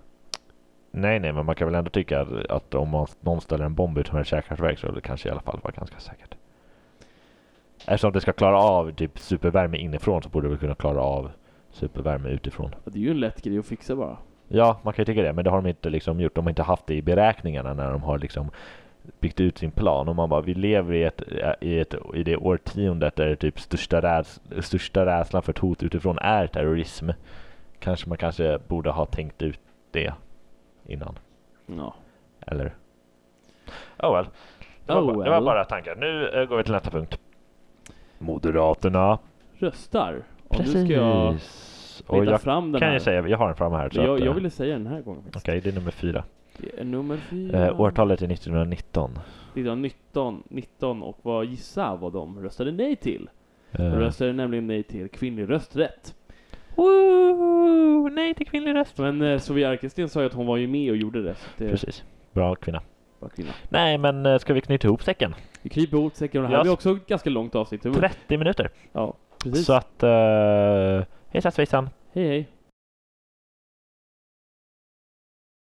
Nej, 0.90 1.20
nej, 1.20 1.32
men 1.32 1.46
man 1.46 1.54
kan 1.54 1.68
väl 1.68 1.74
ändå 1.74 1.90
tycka 1.90 2.20
att, 2.20 2.46
att 2.50 2.74
om 2.74 2.88
man, 2.88 3.06
någon 3.20 3.40
ställer 3.40 3.64
en 3.64 3.74
bomb 3.74 3.98
utanför 3.98 4.20
ett 4.20 4.26
kärnkraftverk 4.26 4.78
så 4.78 4.86
är 4.86 4.92
det 4.92 5.00
kanske 5.00 5.28
i 5.28 5.32
alla 5.32 5.40
fall 5.40 5.60
vara 5.62 5.74
ganska 5.76 5.98
säkert. 5.98 6.34
Eftersom 7.86 8.12
det 8.12 8.20
ska 8.20 8.32
klara 8.32 8.58
av 8.58 8.92
typ 8.92 9.18
supervärme 9.18 9.76
inifrån 9.78 10.22
så 10.22 10.28
borde 10.28 10.46
det 10.46 10.50
väl 10.50 10.58
kunna 10.58 10.74
klara 10.74 11.00
av 11.00 11.30
supervärme 11.70 12.28
utifrån. 12.28 12.74
Det 12.84 12.98
är 12.98 13.02
ju 13.02 13.10
en 13.10 13.20
lätt 13.20 13.42
grej 13.42 13.58
att 13.58 13.66
fixa 13.66 13.96
bara. 13.96 14.16
Ja, 14.48 14.80
man 14.82 14.92
kan 14.92 15.02
ju 15.02 15.06
tycka 15.06 15.22
det, 15.22 15.32
men 15.32 15.44
det 15.44 15.50
har 15.50 15.62
de 15.62 15.66
inte 15.68 15.90
liksom 15.90 16.20
gjort. 16.20 16.34
De 16.34 16.44
har 16.44 16.50
inte 16.50 16.62
haft 16.62 16.86
det 16.86 16.94
i 16.94 17.02
beräkningarna 17.02 17.74
när 17.74 17.92
de 17.92 18.02
har 18.02 18.18
liksom 18.18 18.50
byggt 19.20 19.40
ut 19.40 19.58
sin 19.58 19.70
plan. 19.70 20.08
Och 20.08 20.16
man 20.16 20.28
bara, 20.28 20.40
vi 20.40 20.54
lever 20.54 20.94
i, 20.94 21.04
ett, 21.04 21.22
i, 21.60 21.80
ett, 21.80 21.94
i 22.14 22.22
det 22.22 22.36
årtiondet 22.36 23.16
där 23.16 23.26
det 23.26 23.36
typ 23.36 23.60
största, 23.60 24.00
räds, 24.02 24.40
största 24.60 25.06
rädslan 25.06 25.42
för 25.42 25.52
ett 25.52 25.58
hot 25.58 25.82
utifrån 25.82 26.18
är 26.18 26.46
terrorism. 26.46 27.10
Kanske 27.78 28.08
man 28.08 28.18
kanske 28.18 28.58
borde 28.68 28.90
ha 28.90 29.06
tänkt 29.06 29.42
ut 29.42 29.60
det 29.90 30.12
innan. 30.86 31.18
Ja. 31.66 31.94
Eller? 32.46 32.74
Oh 33.98 34.14
well. 34.16 34.26
Det 34.86 34.92
var, 34.94 35.00
Oh 35.00 35.06
bara, 35.06 35.24
det 35.24 35.30
var 35.30 35.36
well. 35.36 35.44
bara 35.44 35.64
tankar. 35.64 35.96
Nu 35.96 36.28
eh, 36.28 36.44
går 36.48 36.56
vi 36.56 36.62
till 36.64 36.72
nästa 36.72 36.90
punkt. 36.90 37.18
Moderaterna. 38.20 39.18
Röstar. 39.58 40.22
Och 40.48 40.58
nu 40.58 40.66
ska 40.66 40.78
jag 40.92 41.36
Och 42.06 42.24
jag 42.24 42.40
fram 42.40 42.72
den 42.72 42.78
kan 42.80 42.88
här. 42.88 42.94
ju 42.94 43.00
säga, 43.00 43.28
jag 43.28 43.38
har 43.38 43.46
den 43.46 43.56
framme 43.56 43.76
här. 43.76 43.90
Så 43.90 44.00
jag, 44.00 44.14
att, 44.14 44.20
jag 44.20 44.28
eh, 44.28 44.34
ville 44.34 44.50
säga 44.50 44.72
den 44.78 44.86
här 44.86 45.00
gången 45.00 45.22
faktiskt. 45.22 45.44
Okej, 45.44 45.60
det 45.60 45.68
är 45.70 45.74
nummer 45.74 45.90
fyra. 45.90 46.24
Det 46.58 46.80
är 46.80 46.84
nummer 46.84 47.16
fyra. 47.16 47.66
Eh, 47.66 47.80
årtalet 47.80 48.22
är 48.22 48.26
1919. 48.32 49.10
1919 49.10 50.42
19 50.48 51.02
och 51.02 51.18
vad 51.22 51.46
gissa 51.46 51.96
vad 51.96 52.12
de 52.12 52.42
röstade 52.42 52.72
nej 52.72 52.96
till? 52.96 53.28
De 53.70 53.82
Eh, 53.82 53.92
röstade 53.92 54.32
nämligen 54.32 54.66
nej 54.66 54.82
till 54.82 55.08
kvinnlig 55.08 55.50
rösträtt. 55.50 56.14
Woo! 56.76 58.08
Nej 58.08 58.34
till 58.34 58.46
kvinnlig 58.46 58.74
röst. 58.74 58.98
Men 58.98 59.22
eh, 59.22 59.38
Sofia 59.38 59.68
Arkelsten 59.68 60.08
sa 60.08 60.20
ju 60.20 60.26
att 60.26 60.34
hon 60.34 60.46
var 60.46 60.56
ju 60.56 60.66
med 60.66 60.90
och 60.90 60.96
gjorde 60.96 61.22
det. 61.22 61.34
Det 61.56 61.70
Precis. 61.70 62.04
Bra 62.32 62.54
kvinna. 62.54 62.82
Kvinna. 63.28 63.50
Nej, 63.68 63.98
men 63.98 64.26
eh, 64.26 64.38
ska 64.38 64.54
vi 64.54 64.60
knyta 64.60 64.88
ihop 64.88 65.02
säcken? 65.02 65.34
Vi 65.62 65.70
kryper 65.70 65.96
ihop 65.96 66.14
säcken 66.14 66.44
och 66.44 66.50
det 66.50 66.56
här 66.56 66.62
blir 66.62 66.72
också 66.72 66.96
ett 66.96 67.06
ganska 67.06 67.30
långt 67.30 67.54
avsnitt. 67.54 67.82
30 67.82 68.38
minuter. 68.38 68.70
Ja, 68.92 69.14
precis. 69.44 69.66
Så 69.66 69.72
att... 69.72 70.02
Uh, 70.02 71.04
hejsan 71.28 71.52
svejsan. 71.52 71.90
Hej 72.12 72.28
hej. 72.28 72.48